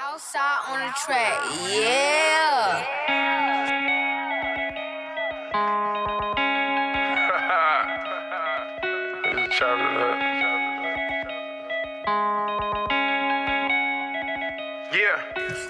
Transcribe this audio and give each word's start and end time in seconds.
Southside 0.00 0.60
on 0.68 0.78
the 0.80 0.92
track, 1.04 1.38
yeah. 1.68 2.84
Just 9.34 9.58
chop 9.58 9.78
it 9.78 9.96
up. 10.00 10.16
Yeah. 14.94 15.16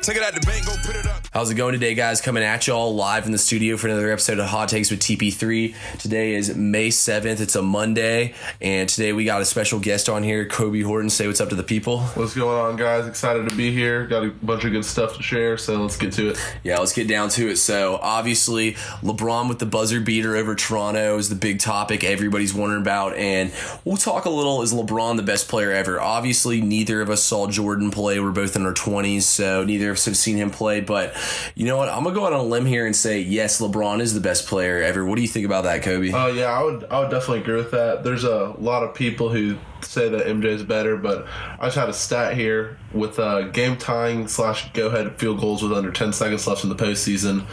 Take 0.01 0.17
it 0.17 0.23
out 0.23 0.35
the 0.35 0.41
bank, 0.47 0.65
go 0.65 0.77
put 0.85 0.95
it 0.95 1.07
up. 1.07 1.10
How's 1.33 1.49
it 1.49 1.55
going 1.55 1.75
today, 1.75 1.95
guys? 1.95 2.21
Coming 2.21 2.43
at 2.43 2.67
y'all 2.67 2.93
live 2.93 3.25
in 3.25 3.31
the 3.31 3.39
studio 3.39 3.77
for 3.77 3.87
another 3.87 4.11
episode 4.11 4.41
of 4.41 4.47
Hot 4.47 4.69
Takes 4.69 4.91
with 4.91 4.99
TP3. 4.99 5.77
Today 6.01 6.35
is 6.35 6.57
May 6.57 6.89
7th. 6.89 7.39
It's 7.39 7.55
a 7.55 7.63
Monday, 7.63 8.35
and 8.61 8.89
today 8.89 9.13
we 9.13 9.25
got 9.25 9.41
a 9.41 9.45
special 9.45 9.79
guest 9.79 10.09
on 10.09 10.25
here, 10.25 10.45
Kobe 10.45 10.81
Horton. 10.81 11.09
Say 11.09 11.29
what's 11.29 11.41
up 11.41 11.51
to 11.51 11.55
the 11.55 11.63
people. 11.63 12.01
What's 12.01 12.35
going 12.35 12.59
on, 12.59 12.75
guys? 12.75 13.07
Excited 13.07 13.49
to 13.49 13.55
be 13.55 13.71
here. 13.71 14.09
Got 14.09 14.25
a 14.25 14.31
bunch 14.31 14.65
of 14.65 14.73
good 14.73 14.85
stuff 14.85 15.17
to 15.19 15.23
share, 15.23 15.57
so 15.57 15.81
let's 15.81 15.97
get 15.97 16.13
to 16.15 16.31
it. 16.31 16.57
Yeah, 16.65 16.81
let's 16.81 16.93
get 16.93 17.07
down 17.07 17.29
to 17.29 17.51
it. 17.51 17.59
So, 17.59 18.01
obviously, 18.03 18.73
LeBron 19.01 19.49
with 19.49 19.61
the 19.61 19.67
buzzer 19.67 20.01
beater 20.01 20.35
over 20.35 20.57
Toronto 20.57 21.17
is 21.17 21.29
the 21.29 21.37
big 21.37 21.61
topic 21.61 22.03
everybody's 22.03 22.53
wondering 22.53 22.83
about, 22.83 23.15
and 23.15 23.53
we'll 23.85 23.99
talk 23.99 24.25
a 24.25 24.31
little 24.31 24.63
is 24.63 24.75
LeBron 24.75 25.15
the 25.15 25.23
best 25.23 25.49
player 25.49 25.71
ever? 25.71 26.01
Obviously, 26.01 26.61
neither 26.61 27.01
of 27.01 27.09
us 27.09 27.23
saw 27.23 27.47
Jordan 27.47 27.93
play. 27.93 28.19
We're 28.19 28.33
both 28.33 28.57
in 28.57 28.67
our 28.67 28.75
20s, 28.75 29.23
so 29.23 29.63
neither 29.63 29.91
of 29.91 29.97
us 29.97 30.07
have 30.07 30.17
seen 30.17 30.37
him 30.37 30.51
play, 30.51 30.81
but 30.81 31.15
you 31.55 31.67
know 31.67 31.77
what? 31.77 31.89
I'm 31.89 32.05
to 32.05 32.11
go 32.11 32.27
out 32.27 32.33
on 32.33 32.41
a 32.41 32.45
limb 32.45 32.67
here 32.67 32.87
and 32.87 32.95
say, 32.95 33.21
yes, 33.21 33.61
LeBron 33.61 34.01
is 34.01 34.15
the 34.15 34.21
best 34.21 34.47
player 34.47 34.83
ever. 34.83 35.05
What 35.05 35.17
do 35.17 35.23
you 35.23 35.29
think 35.29 35.47
about 35.47 35.65
that, 35.65 35.83
Kobe? 35.83 36.11
Oh 36.13 36.29
yeah, 36.29 36.47
I 36.47 36.63
would 36.63 36.85
I 36.91 37.01
would 37.01 37.11
definitely 37.11 37.41
agree 37.41 37.57
with 37.57 37.71
that. 37.73 38.05
There's 38.05 38.25
a 38.25 38.55
lot 38.59 38.83
of 38.83 38.95
people 38.95 39.29
who 39.29 39.59
say 39.83 40.09
that 40.09 40.27
MJ 40.27 40.45
is 40.47 40.63
better, 40.63 40.97
but 40.97 41.27
I 41.59 41.67
just 41.67 41.77
had 41.77 41.89
a 41.89 41.93
stat 41.93 42.35
here 42.35 42.79
with 42.93 43.19
uh, 43.19 43.49
game 43.49 43.77
tying 43.77 44.29
slash 44.29 44.71
go 44.73 44.89
ahead 44.89 45.19
field 45.19 45.41
goals 45.41 45.63
with 45.63 45.73
under 45.73 45.91
10 45.91 46.13
seconds 46.13 46.47
left 46.47 46.65
in 46.65 46.71
the 46.71 46.77
postseason. 46.77 47.47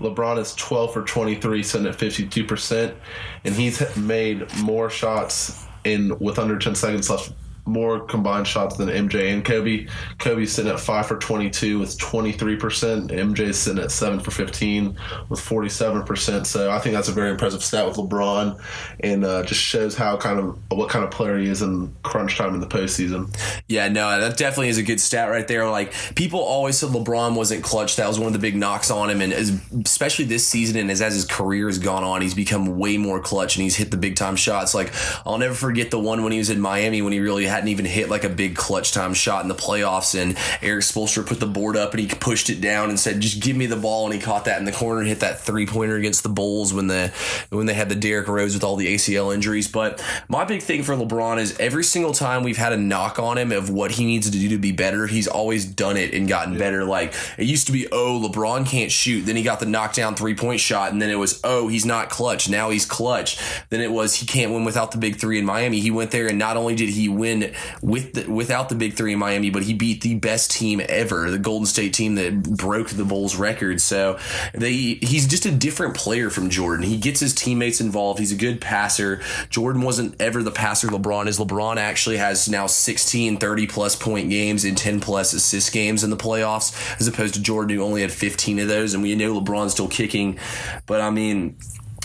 LeBron 0.00 0.38
is 0.38 0.54
12 0.54 0.92
for 0.92 1.02
23, 1.02 1.62
sitting 1.62 1.86
at 1.86 1.94
52 1.94 2.44
percent, 2.44 2.94
and 3.44 3.54
he's 3.54 3.96
made 3.96 4.52
more 4.56 4.90
shots 4.90 5.66
in 5.84 6.18
with 6.18 6.38
under 6.38 6.58
10 6.58 6.74
seconds 6.74 7.10
left 7.10 7.32
more 7.66 8.00
combined 8.00 8.46
shots 8.46 8.76
than 8.76 8.88
MJ 8.88 9.32
and 9.32 9.44
Kobe. 9.44 9.86
Kobe's 10.18 10.52
sitting 10.52 10.70
at 10.70 10.80
5 10.80 11.06
for 11.06 11.16
22 11.16 11.78
with 11.78 11.98
23%. 11.98 13.08
MJ's 13.08 13.58
sitting 13.58 13.82
at 13.82 13.90
7 13.90 14.20
for 14.20 14.30
15 14.30 14.96
with 15.28 15.40
47%. 15.40 16.46
So 16.46 16.70
I 16.70 16.78
think 16.78 16.94
that's 16.94 17.08
a 17.08 17.12
very 17.12 17.30
impressive 17.30 17.62
stat 17.62 17.86
with 17.86 17.96
LeBron 17.96 18.60
and 19.00 19.24
uh, 19.24 19.42
just 19.44 19.60
shows 19.60 19.96
how 19.96 20.16
kind 20.16 20.38
of 20.38 20.58
what 20.70 20.90
kind 20.90 21.04
of 21.04 21.10
player 21.10 21.38
he 21.38 21.48
is 21.48 21.62
in 21.62 21.94
crunch 22.02 22.36
time 22.36 22.54
in 22.54 22.60
the 22.60 22.66
postseason. 22.66 23.34
Yeah, 23.68 23.88
no, 23.88 24.20
that 24.20 24.36
definitely 24.36 24.68
is 24.68 24.78
a 24.78 24.82
good 24.82 25.00
stat 25.00 25.30
right 25.30 25.46
there. 25.48 25.68
Like 25.70 25.92
people 26.14 26.40
always 26.40 26.78
said 26.78 26.90
LeBron 26.90 27.34
wasn't 27.34 27.64
clutch. 27.64 27.96
That 27.96 28.08
was 28.08 28.18
one 28.18 28.26
of 28.26 28.32
the 28.34 28.38
big 28.38 28.56
knocks 28.56 28.90
on 28.90 29.10
him, 29.10 29.20
and 29.20 29.32
as, 29.32 29.60
especially 29.84 30.26
this 30.26 30.46
season 30.46 30.76
and 30.76 30.90
as, 30.90 31.00
as 31.00 31.14
his 31.14 31.24
career 31.24 31.66
has 31.66 31.78
gone 31.78 32.04
on, 32.04 32.20
he's 32.20 32.34
become 32.34 32.78
way 32.78 32.98
more 32.98 33.20
clutch 33.20 33.56
and 33.56 33.62
he's 33.62 33.76
hit 33.76 33.90
the 33.90 33.96
big 33.96 34.16
time 34.16 34.36
shots. 34.36 34.74
Like 34.74 34.92
I'll 35.24 35.38
never 35.38 35.54
forget 35.54 35.90
the 35.90 35.98
one 35.98 36.22
when 36.22 36.32
he 36.32 36.38
was 36.38 36.50
in 36.50 36.60
Miami 36.60 37.00
when 37.02 37.12
he 37.12 37.20
really 37.20 37.44
hadn't 37.54 37.68
even 37.68 37.84
hit 37.84 38.08
like 38.08 38.24
a 38.24 38.28
big 38.28 38.56
clutch 38.56 38.92
time 38.92 39.14
shot 39.14 39.42
in 39.42 39.48
the 39.48 39.54
playoffs, 39.54 40.20
and 40.20 40.36
Erik 40.60 40.82
Spoelstra 40.82 41.24
put 41.24 41.38
the 41.38 41.46
board 41.46 41.76
up 41.76 41.92
and 41.92 42.00
he 42.00 42.06
pushed 42.06 42.50
it 42.50 42.60
down 42.60 42.88
and 42.88 42.98
said, 42.98 43.20
"Just 43.20 43.40
give 43.40 43.56
me 43.56 43.66
the 43.66 43.76
ball," 43.76 44.06
and 44.06 44.14
he 44.14 44.20
caught 44.20 44.46
that 44.46 44.58
in 44.58 44.64
the 44.64 44.72
corner 44.72 45.00
and 45.00 45.08
hit 45.08 45.20
that 45.20 45.40
three 45.40 45.66
pointer 45.66 45.96
against 45.96 46.22
the 46.22 46.28
Bulls 46.28 46.74
when 46.74 46.88
the 46.88 47.12
when 47.50 47.66
they 47.66 47.74
had 47.74 47.88
the 47.88 47.94
Derrick 47.94 48.26
Rose 48.26 48.54
with 48.54 48.64
all 48.64 48.76
the 48.76 48.92
ACL 48.92 49.32
injuries. 49.32 49.68
But 49.68 50.02
my 50.28 50.44
big 50.44 50.62
thing 50.62 50.82
for 50.82 50.94
LeBron 50.94 51.38
is 51.38 51.56
every 51.58 51.84
single 51.84 52.12
time 52.12 52.42
we've 52.42 52.56
had 52.56 52.72
a 52.72 52.76
knock 52.76 53.18
on 53.18 53.38
him 53.38 53.52
of 53.52 53.70
what 53.70 53.92
he 53.92 54.04
needs 54.04 54.28
to 54.30 54.36
do 54.36 54.48
to 54.48 54.58
be 54.58 54.72
better, 54.72 55.06
he's 55.06 55.28
always 55.28 55.64
done 55.64 55.96
it 55.96 56.12
and 56.12 56.26
gotten 56.26 56.58
better. 56.58 56.84
Like 56.84 57.14
it 57.38 57.44
used 57.44 57.66
to 57.66 57.72
be, 57.72 57.86
oh, 57.92 58.28
LeBron 58.28 58.66
can't 58.66 58.90
shoot. 58.90 59.22
Then 59.22 59.36
he 59.36 59.44
got 59.44 59.60
the 59.60 59.66
knockdown 59.66 60.16
three 60.16 60.34
point 60.34 60.60
shot, 60.60 60.92
and 60.92 61.00
then 61.00 61.10
it 61.10 61.16
was, 61.16 61.40
oh, 61.44 61.68
he's 61.68 61.86
not 61.86 62.10
clutch. 62.10 62.48
Now 62.48 62.70
he's 62.70 62.84
clutch. 62.84 63.38
Then 63.70 63.80
it 63.80 63.92
was 63.92 64.16
he 64.16 64.26
can't 64.26 64.52
win 64.52 64.64
without 64.64 64.90
the 64.90 64.98
big 64.98 65.16
three 65.16 65.38
in 65.38 65.44
Miami. 65.44 65.80
He 65.80 65.90
went 65.90 66.10
there 66.10 66.26
and 66.26 66.38
not 66.38 66.56
only 66.56 66.74
did 66.74 66.88
he 66.88 67.08
win 67.08 67.43
with 67.82 68.14
the, 68.14 68.30
without 68.30 68.68
the 68.68 68.74
big 68.74 68.94
three 68.94 69.12
in 69.12 69.18
Miami, 69.18 69.50
but 69.50 69.62
he 69.64 69.74
beat 69.74 70.00
the 70.00 70.14
best 70.14 70.50
team 70.50 70.80
ever, 70.88 71.30
the 71.30 71.38
Golden 71.38 71.66
State 71.66 71.94
team 71.94 72.14
that 72.14 72.42
broke 72.42 72.88
the 72.90 73.04
Bulls 73.04 73.36
record. 73.36 73.80
So 73.80 74.18
they 74.52 74.72
he's 74.72 75.26
just 75.26 75.46
a 75.46 75.50
different 75.50 75.94
player 75.94 76.30
from 76.30 76.50
Jordan. 76.50 76.84
He 76.84 76.96
gets 76.96 77.20
his 77.20 77.34
teammates 77.34 77.80
involved. 77.80 78.18
He's 78.18 78.32
a 78.32 78.36
good 78.36 78.60
passer. 78.60 79.20
Jordan 79.50 79.82
wasn't 79.82 80.20
ever 80.20 80.42
the 80.42 80.50
passer 80.50 80.88
LeBron 80.88 81.26
is. 81.26 81.38
LeBron 81.38 81.76
actually 81.76 82.16
has 82.16 82.48
now 82.48 82.66
16 82.66 83.38
30 83.38 83.66
plus 83.66 83.96
point 83.96 84.30
games 84.30 84.64
and 84.64 84.76
10 84.76 85.00
plus 85.00 85.32
assist 85.32 85.72
games 85.72 86.04
in 86.04 86.10
the 86.10 86.16
playoffs, 86.16 87.00
as 87.00 87.08
opposed 87.08 87.34
to 87.34 87.42
Jordan 87.42 87.76
who 87.76 87.82
only 87.82 88.02
had 88.02 88.12
15 88.12 88.58
of 88.60 88.68
those. 88.68 88.94
And 88.94 89.02
we 89.02 89.14
know 89.14 89.40
LeBron's 89.40 89.72
still 89.72 89.88
kicking, 89.88 90.38
but 90.86 91.00
I 91.00 91.10
mean 91.10 91.56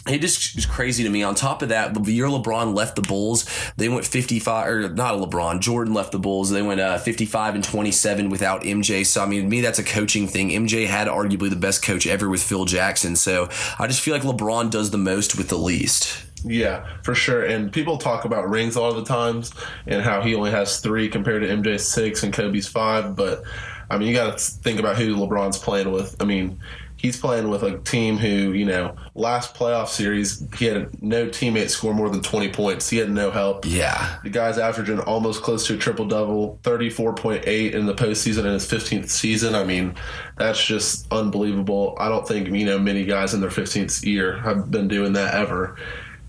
it 0.10 0.22
just 0.22 0.58
is 0.58 0.66
crazy 0.66 1.04
to 1.04 1.10
me. 1.10 1.24
On 1.24 1.36
top 1.36 1.62
of 1.62 1.70
that, 1.70 1.94
the 1.94 2.12
year 2.12 2.28
LeBron 2.28 2.74
left 2.74 2.96
the 2.96 3.02
Bulls, 3.02 3.46
they 3.78 3.90
went 3.90 4.06
55 4.06 4.68
or 4.68 4.90
not 4.90 5.16
a 5.16 5.18
LeBron, 5.18 5.60
Jordan 5.60 5.94
left 5.94 6.12
the 6.12 6.20
Bulls. 6.20 6.50
They 6.50 6.62
went 6.62 6.82
uh, 6.82 6.98
55 6.98 7.56
and 7.56 7.64
27 7.64 8.30
without 8.30 8.64
MJ. 8.64 9.06
So 9.06 9.24
I 9.24 9.26
mean, 9.26 9.44
to 9.44 9.48
me 9.48 9.62
that's 9.62 9.80
a 9.80 9.84
coaching 9.84 10.28
thing. 10.28 10.50
MJ 10.50 10.88
had 10.88 11.08
arguably 11.08 11.50
the 11.50 11.56
best 11.56 11.84
coach 11.84 12.08
ever 12.08 12.30
with 12.30 12.42
Phil 12.42 12.66
Jackson. 12.66 13.16
So 13.16 13.50
I 13.78 13.88
just 13.88 14.02
feel 14.02 14.14
like 14.14 14.24
LeBron 14.24 14.72
does 14.72 14.92
the 14.92 14.98
most 14.98 15.38
with 15.38 15.50
the 15.50 15.58
least. 15.58 16.26
Yeah, 16.44 16.86
for 17.04 17.14
sure. 17.14 17.44
And 17.44 17.72
people 17.72 17.98
talk 17.98 18.26
about 18.26 18.50
rings 18.50 18.78
all 18.78 18.94
the 18.94 19.04
times 19.04 19.52
and 19.88 20.02
how 20.02 20.22
he 20.22 20.36
only 20.36 20.52
has 20.52 20.80
three 20.80 21.10
compared 21.10 21.42
to 21.42 21.50
MJ's 21.50 21.86
six 21.86 22.24
and 22.24 22.34
Kobe's 22.34 22.68
five. 22.68 23.16
But 23.16 23.44
I 23.90 23.98
mean, 23.98 24.08
you 24.08 24.14
got 24.14 24.38
to 24.38 24.44
think 24.44 24.80
about 24.80 24.98
who 24.98 25.16
LeBron's 25.16 25.58
playing 25.58 25.92
with. 25.92 26.16
I 26.22 26.26
mean, 26.26 26.60
he's 27.00 27.18
playing 27.18 27.50
with 27.50 27.64
a 27.64 27.78
team 27.80 28.18
who, 28.18 28.52
you 28.52 28.66
know, 28.66 28.94
last 29.16 29.56
playoff 29.56 29.88
series, 29.88 30.46
he 30.58 30.66
had 30.66 31.02
no 31.02 31.28
teammate 31.28 31.70
score 31.70 31.94
more 31.94 32.10
than 32.10 32.22
20 32.22 32.50
points. 32.52 32.90
He 32.90 32.98
had 32.98 33.10
no 33.10 33.32
help. 33.32 33.66
Yeah. 33.66 34.18
The 34.22 34.30
guy's 34.30 34.58
averaging 34.58 35.00
almost 35.00 35.42
close 35.42 35.66
to 35.68 35.76
a 35.76 35.78
triple 35.78 36.06
double, 36.06 36.60
34.8 36.64 37.72
in 37.72 37.86
the 37.86 37.96
postseason 37.96 38.40
in 38.40 38.52
his 38.52 38.68
15th 38.70 39.10
season. 39.10 39.56
I 39.56 39.64
mean, 39.64 39.96
that's 40.38 40.64
just 40.64 41.12
unbelievable. 41.12 41.96
I 41.98 42.10
don't 42.10 42.28
think, 42.28 42.50
you 42.50 42.66
know, 42.66 42.78
many 42.78 43.06
guys 43.06 43.34
in 43.34 43.40
their 43.40 43.50
15th 43.50 44.06
year 44.06 44.38
have 44.40 44.70
been 44.70 44.90
doing 44.90 45.14
that 45.14 45.34
ever. 45.36 45.78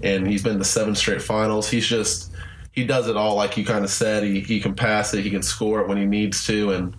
And 0.02 0.26
he's 0.26 0.44
been 0.44 0.58
to 0.58 0.64
seven 0.64 0.94
straight 0.94 1.20
finals. 1.20 1.68
He's 1.68 1.86
just, 1.86 2.30
he 2.70 2.84
does 2.84 3.08
it 3.08 3.16
all, 3.16 3.34
like 3.34 3.56
you 3.56 3.64
kind 3.64 3.84
of 3.84 3.90
said. 3.90 4.22
He, 4.22 4.38
he 4.40 4.60
can 4.60 4.74
pass 4.74 5.12
it, 5.14 5.24
he 5.24 5.30
can 5.30 5.42
score 5.42 5.80
it 5.80 5.88
when 5.88 5.98
he 5.98 6.06
needs 6.06 6.46
to. 6.46 6.70
And, 6.70 6.96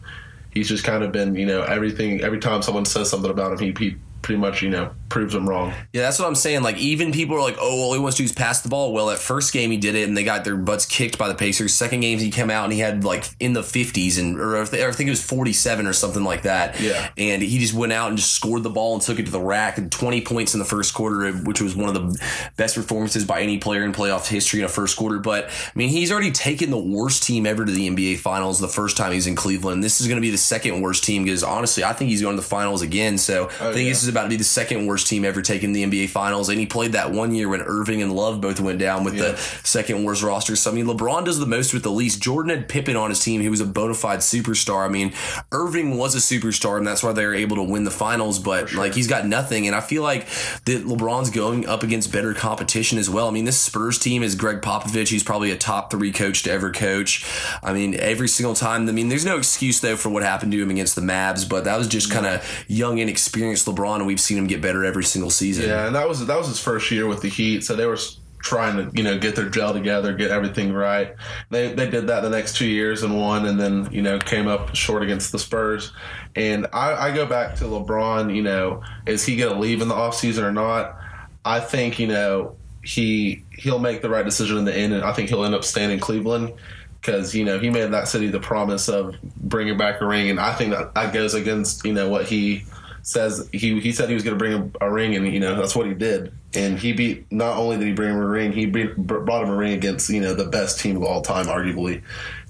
he's 0.52 0.68
just 0.68 0.84
kind 0.84 1.04
of 1.04 1.12
been, 1.12 1.36
you 1.36 1.46
know, 1.46 1.64
everything. 1.64 2.22
Every 2.22 2.40
time 2.40 2.62
someone 2.62 2.86
says 2.86 3.10
something 3.10 3.32
about 3.32 3.54
him, 3.54 3.76
he, 3.76 3.86
he 3.86 3.96
pretty 4.22 4.40
much, 4.40 4.62
you 4.62 4.70
know, 4.70 4.92
proves 5.09 5.34
them 5.34 5.48
wrong. 5.48 5.74
Yeah, 5.94 6.02
that's 6.02 6.20
what 6.20 6.28
I'm 6.28 6.36
saying. 6.36 6.64
Like, 6.64 6.78
even 6.78 7.12
people 7.12 7.36
are 7.36 7.42
like, 7.42 7.58
oh, 7.59 7.82
all 7.82 7.94
he 7.94 8.00
wants 8.00 8.18
to 8.18 8.24
do 8.24 8.26
is 8.26 8.32
pass 8.32 8.62
the 8.62 8.70
ball. 8.70 8.94
Well, 8.94 9.08
that 9.08 9.20
first 9.20 9.52
game 9.52 9.72
he 9.72 9.78
did 9.78 9.96
it 9.96 10.08
and 10.08 10.16
they 10.16 10.24
got 10.24 10.46
their 10.46 10.56
butts 10.56 10.86
kicked 10.86 11.18
by 11.18 11.28
the 11.28 11.36
Pacers. 11.36 11.74
Second 11.74 12.02
game 12.02 12.20
he 12.20 12.32
came 12.32 12.50
out 12.50 12.64
and 12.64 12.74
he 12.74 12.80
had 12.80 13.04
like 13.04 13.26
in 13.40 13.54
the 13.54 13.62
50s 13.62 14.20
and, 14.20 14.40
or 14.40 14.62
I 14.62 14.66
think 14.66 15.08
it 15.08 15.09
was 15.09 15.24
47 15.24 15.88
or 15.88 15.94
something 15.94 16.24
like 16.24 16.44
that. 16.44 16.80
Yeah. 16.80 17.09
And 17.18 17.42
he 17.42 17.59
just 17.59 17.74
went 17.74 17.94
out 17.94 18.09
and 18.09 18.18
just 18.18 18.32
scored 18.34 18.64
the 18.64 18.70
ball 18.70 18.94
and 18.94 19.02
took 19.02 19.20
it 19.20 19.26
to 19.26 19.32
the 19.32 19.42
rack 19.42 19.78
and 19.78 19.92
20 19.92 20.22
points 20.22 20.53
in 20.53 20.59
the 20.59 20.66
first 20.66 20.94
quarter, 20.94 21.32
which 21.32 21.62
was 21.62 21.76
one 21.76 21.90
of 21.90 21.96
the 21.96 22.22
best 22.56 22.76
performances 22.76 23.26
by 23.26 23.42
any 23.42 23.58
player 23.58 23.84
in 23.84 23.94
playoff 23.94 24.28
history 24.28 24.59
in 24.59 24.66
a 24.66 24.70
first 24.70 24.98
quarter. 24.98 25.20
But 25.20 25.46
I 25.46 25.72
mean, 25.76 25.90
he's 25.90 26.12
already 26.12 26.32
taken 26.32 26.70
the 26.70 26.78
worst 26.78 27.24
team 27.24 27.46
ever 27.46 27.66
to 27.66 27.72
the 27.72 27.90
NBA 27.90 28.20
finals 28.20 28.59
the 28.59 28.68
first 28.68 28.98
time 28.98 29.12
he's 29.12 29.28
in 29.28 29.36
Cleveland. 29.36 29.84
This 29.84 30.00
is 30.00 30.08
going 30.08 30.18
to 30.18 30.22
be 30.22 30.32
the 30.32 30.38
second 30.38 30.82
worst 30.82 31.03
team 31.03 31.24
because 31.24 31.44
honestly, 31.44 31.84
I 31.84 31.94
think 31.94 32.09
he's 32.09 32.22
going 32.22 32.36
to 32.36 32.42
the 32.42 32.48
finals 32.48 32.82
again. 32.82 33.18
So 33.18 33.46
I 33.46 33.46
oh, 33.46 33.74
think 33.74 33.86
yeah. 33.86 33.92
this 33.92 34.03
is 34.03 34.11
about 34.12 34.24
to 34.24 34.30
be 34.30 34.36
the 34.36 34.44
second 34.44 34.86
worst 34.86 35.08
team 35.08 35.26
ever 35.26 35.42
taken 35.42 35.74
the 35.74 35.84
NBA 35.84 36.10
Finals, 36.10 36.50
and 36.50 36.60
he 36.60 36.66
played 36.66 36.92
that 36.94 37.12
one 37.12 37.34
year 37.34 37.50
when 37.50 37.62
Irving 37.62 38.02
and 38.02 38.14
Love 38.14 38.42
both 38.42 38.60
went 38.60 38.80
down 38.80 39.04
with 39.04 39.16
Yeah. 39.16 39.32
the 39.32 39.38
second 39.64 40.04
worst 40.04 40.22
roster. 40.24 40.56
So 40.56 40.72
I 40.72 40.74
mean, 40.74 40.86
LeBron 40.86 41.26
does 41.26 41.40
the 41.40 41.46
most 41.46 41.74
with 41.74 41.84
the 41.84 41.92
least. 41.92 42.22
Jordan 42.22 42.50
had 42.56 42.70
Pippen 42.70 42.96
on 42.96 43.10
his 43.10 43.20
team; 43.24 43.42
he 43.42 43.50
was 43.50 43.62
a 43.62 43.66
bona 43.66 43.94
fide 43.94 44.20
superstar. 44.20 44.86
I 44.86 44.90
mean, 44.90 45.14
Irving 45.52 45.98
was 45.98 46.14
a 46.16 46.20
superstar, 46.20 46.78
and 46.78 46.85
that's 46.85 47.03
why 47.03 47.12
they 47.14 47.26
were 47.26 47.34
able 47.34 47.56
to 47.58 47.64
win 47.64 47.84
the 47.84 47.91
finals. 47.91 48.40
But 48.40 48.74
like, 48.74 48.94
he's 48.94 49.08
got 49.08 49.26
nothing, 49.28 49.68
and 49.68 49.76
I 49.76 49.82
feel 49.82 50.03
like 50.03 50.28
that 50.66 50.85
LeBron's 50.85 51.30
going 51.30 51.66
up 51.68 51.84
against 51.84 52.12
better 52.12 52.34
competition 52.34 52.97
as 52.97 53.09
well. 53.09 53.28
I 53.28 53.32
mean, 53.32 53.46
this 53.46 53.59
Spurs 53.59 53.97
team 53.97 54.24
is 54.24 54.35
Gregg 54.35 54.62
Popovich. 54.62 55.09
He's 55.09 55.24
probably 55.24 55.52
a 55.52 55.58
top 55.58 55.91
three 55.91 56.12
coach 56.12 56.44
to 56.44 56.52
ever 56.52 56.72
coach. 56.72 57.26
I 57.64 57.74
mean, 57.74 57.96
every 57.96 58.28
single 58.28 58.56
time. 58.56 58.88
I 58.90 58.91
mean, 58.91 59.09
there's 59.09 59.26
no 59.26 59.38
excuse 59.38 59.80
though 59.80 59.96
for 59.96 60.09
what 60.09 60.24
happened 60.24 60.52
to 60.53 60.62
him 60.62 60.70
against 60.72 60.96
the 60.96 61.02
Mavs, 61.02 61.47
but 61.47 61.64
that 61.66 61.78
was 61.78 61.88
just 61.88 62.12
kind 62.12 62.26
of 62.26 62.66
young, 62.68 62.97
inexperienced 62.97 63.66
LeBron, 63.68 64.01
and 64.02 64.08
we've 64.08 64.20
seen 64.20 64.38
him 64.38 64.48
get 64.48 64.62
better 64.62 64.84
every 64.84 65.03
single 65.03 65.32
season. 65.32 65.70
Yeah, 65.70 65.88
and 65.88 65.96
that 65.96 66.08
was 66.09 66.26
that 66.26 66.38
was 66.38 66.48
his 66.48 66.59
first 66.59 66.92
year 66.92 67.08
with 67.08 67.22
the 67.22 67.30
Heat, 67.30 67.64
so 67.64 67.76
they 67.76 67.86
were 67.86 67.98
trying 68.40 68.76
to 68.76 68.98
you 68.98 69.03
know 69.03 69.18
get 69.20 69.36
their 69.36 69.50
gel 69.50 69.74
together, 69.74 70.14
get 70.14 70.32
everything 70.32 70.74
right. 70.74 71.16
They 71.50 71.74
they 71.74 71.90
did 71.90 72.08
that 72.08 72.22
the 72.22 72.30
next 72.30 72.56
two 72.58 72.68
years 72.68 73.03
and 73.03 73.18
won, 73.18 73.46
and 73.46 73.59
then 73.59 73.88
you 73.92 74.02
know 74.02 74.20
came 74.20 74.48
up 74.48 74.76
short 74.76 75.03
against 75.03 75.32
the 75.32 75.40
Spurs. 75.40 75.94
And 76.36 76.68
I, 76.74 77.09
I 77.09 77.16
go 77.16 77.26
back 77.26 77.56
to 77.58 77.66
LeBron. 77.66 78.36
You 78.36 78.42
know, 78.42 78.84
is 79.06 79.26
he 79.26 79.36
going 79.38 79.53
to 79.53 79.59
leave 79.59 79.82
in 79.82 79.88
the 79.88 79.96
offseason 79.96 80.44
or 80.44 80.52
not? 80.52 80.97
I 81.46 81.59
think 81.59 82.00
you 82.00 82.08
know 82.08 82.56
he 82.84 83.44
he'll 83.58 83.80
make 83.80 84.02
the 84.02 84.09
right 84.09 84.26
decision 84.26 84.58
in 84.58 84.66
the 84.66 84.76
end, 84.76 84.94
and 84.94 85.04
I 85.04 85.14
think 85.14 85.30
he'll 85.30 85.46
end 85.46 85.56
up 85.56 85.64
staying 85.64 85.92
in 85.92 86.00
Cleveland. 86.00 86.54
because 87.02 87.34
you 87.36 87.44
know 87.44 87.59
he 87.59 87.70
made 87.70 87.92
that 87.92 88.08
city 88.08 88.28
the 88.28 88.40
promise 88.40 88.88
of 88.88 89.16
bringing 89.38 89.78
back 89.78 90.02
a 90.02 90.06
ring, 90.06 90.30
and 90.30 90.40
I 90.40 90.54
think 90.54 90.72
that 90.72 90.94
that 90.96 91.14
goes 91.14 91.34
against 91.34 91.86
you 91.86 91.94
know 91.94 92.09
what 92.09 92.26
he 92.26 92.64
says. 93.03 93.50
He 93.52 93.80
he 93.80 93.92
said 93.92 94.09
he 94.09 94.16
was 94.16 94.24
going 94.24 94.38
to 94.38 94.40
bring 94.40 94.74
a, 94.82 94.86
a 94.86 94.92
ring, 94.92 95.16
and 95.16 95.28
you 95.32 95.40
know 95.40 95.56
that's 95.56 95.76
what 95.76 95.88
he 95.88 95.94
did. 95.94 96.34
And 96.53 96.78
he 96.78 96.94
beat. 96.94 97.32
Not 97.32 97.58
only 97.58 97.78
did 97.78 97.88
he 97.88 97.94
bring 97.94 98.12
him 98.12 98.18
a 98.18 98.28
ring, 98.28 98.52
he 98.52 98.66
beat, 98.66 98.96
brought 98.98 99.44
him 99.44 99.50
a 99.50 99.56
ring 99.56 99.74
against 99.74 100.09
you 100.09 100.22
know 100.22 100.34
the 100.34 100.46
best 100.46 100.80
team 100.80 100.98
of 100.98 101.03
all 101.03 101.22
time, 101.22 101.46
arguably. 101.46 102.02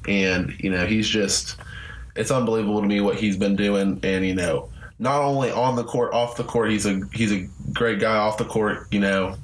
And 0.07 0.53
you 0.59 0.69
know 0.69 0.86
he's 0.86 1.07
just. 1.07 1.57
It's 2.13 2.30
unbelievable 2.30 2.81
to 2.81 2.88
me 2.88 3.00
what 3.00 3.15
he's 3.15 3.38
been 3.38 3.56
doing, 3.56 4.00
and 4.03 4.25
you 4.25 4.36
know 4.36 4.69
not 5.01 5.21
only 5.24 5.50
on 5.50 5.75
the 5.75 5.83
court, 5.83 6.13
off 6.13 6.38
the 6.38 6.44
court, 6.44 6.69
he's 6.69 6.86
a 6.86 7.01
he's 7.12 7.31
a 7.31 7.47
great 7.74 8.00
guy 8.00 8.18
off 8.18 8.38
the 8.38 8.45
court. 8.45 8.88
You 8.92 9.00
know, 9.00 9.36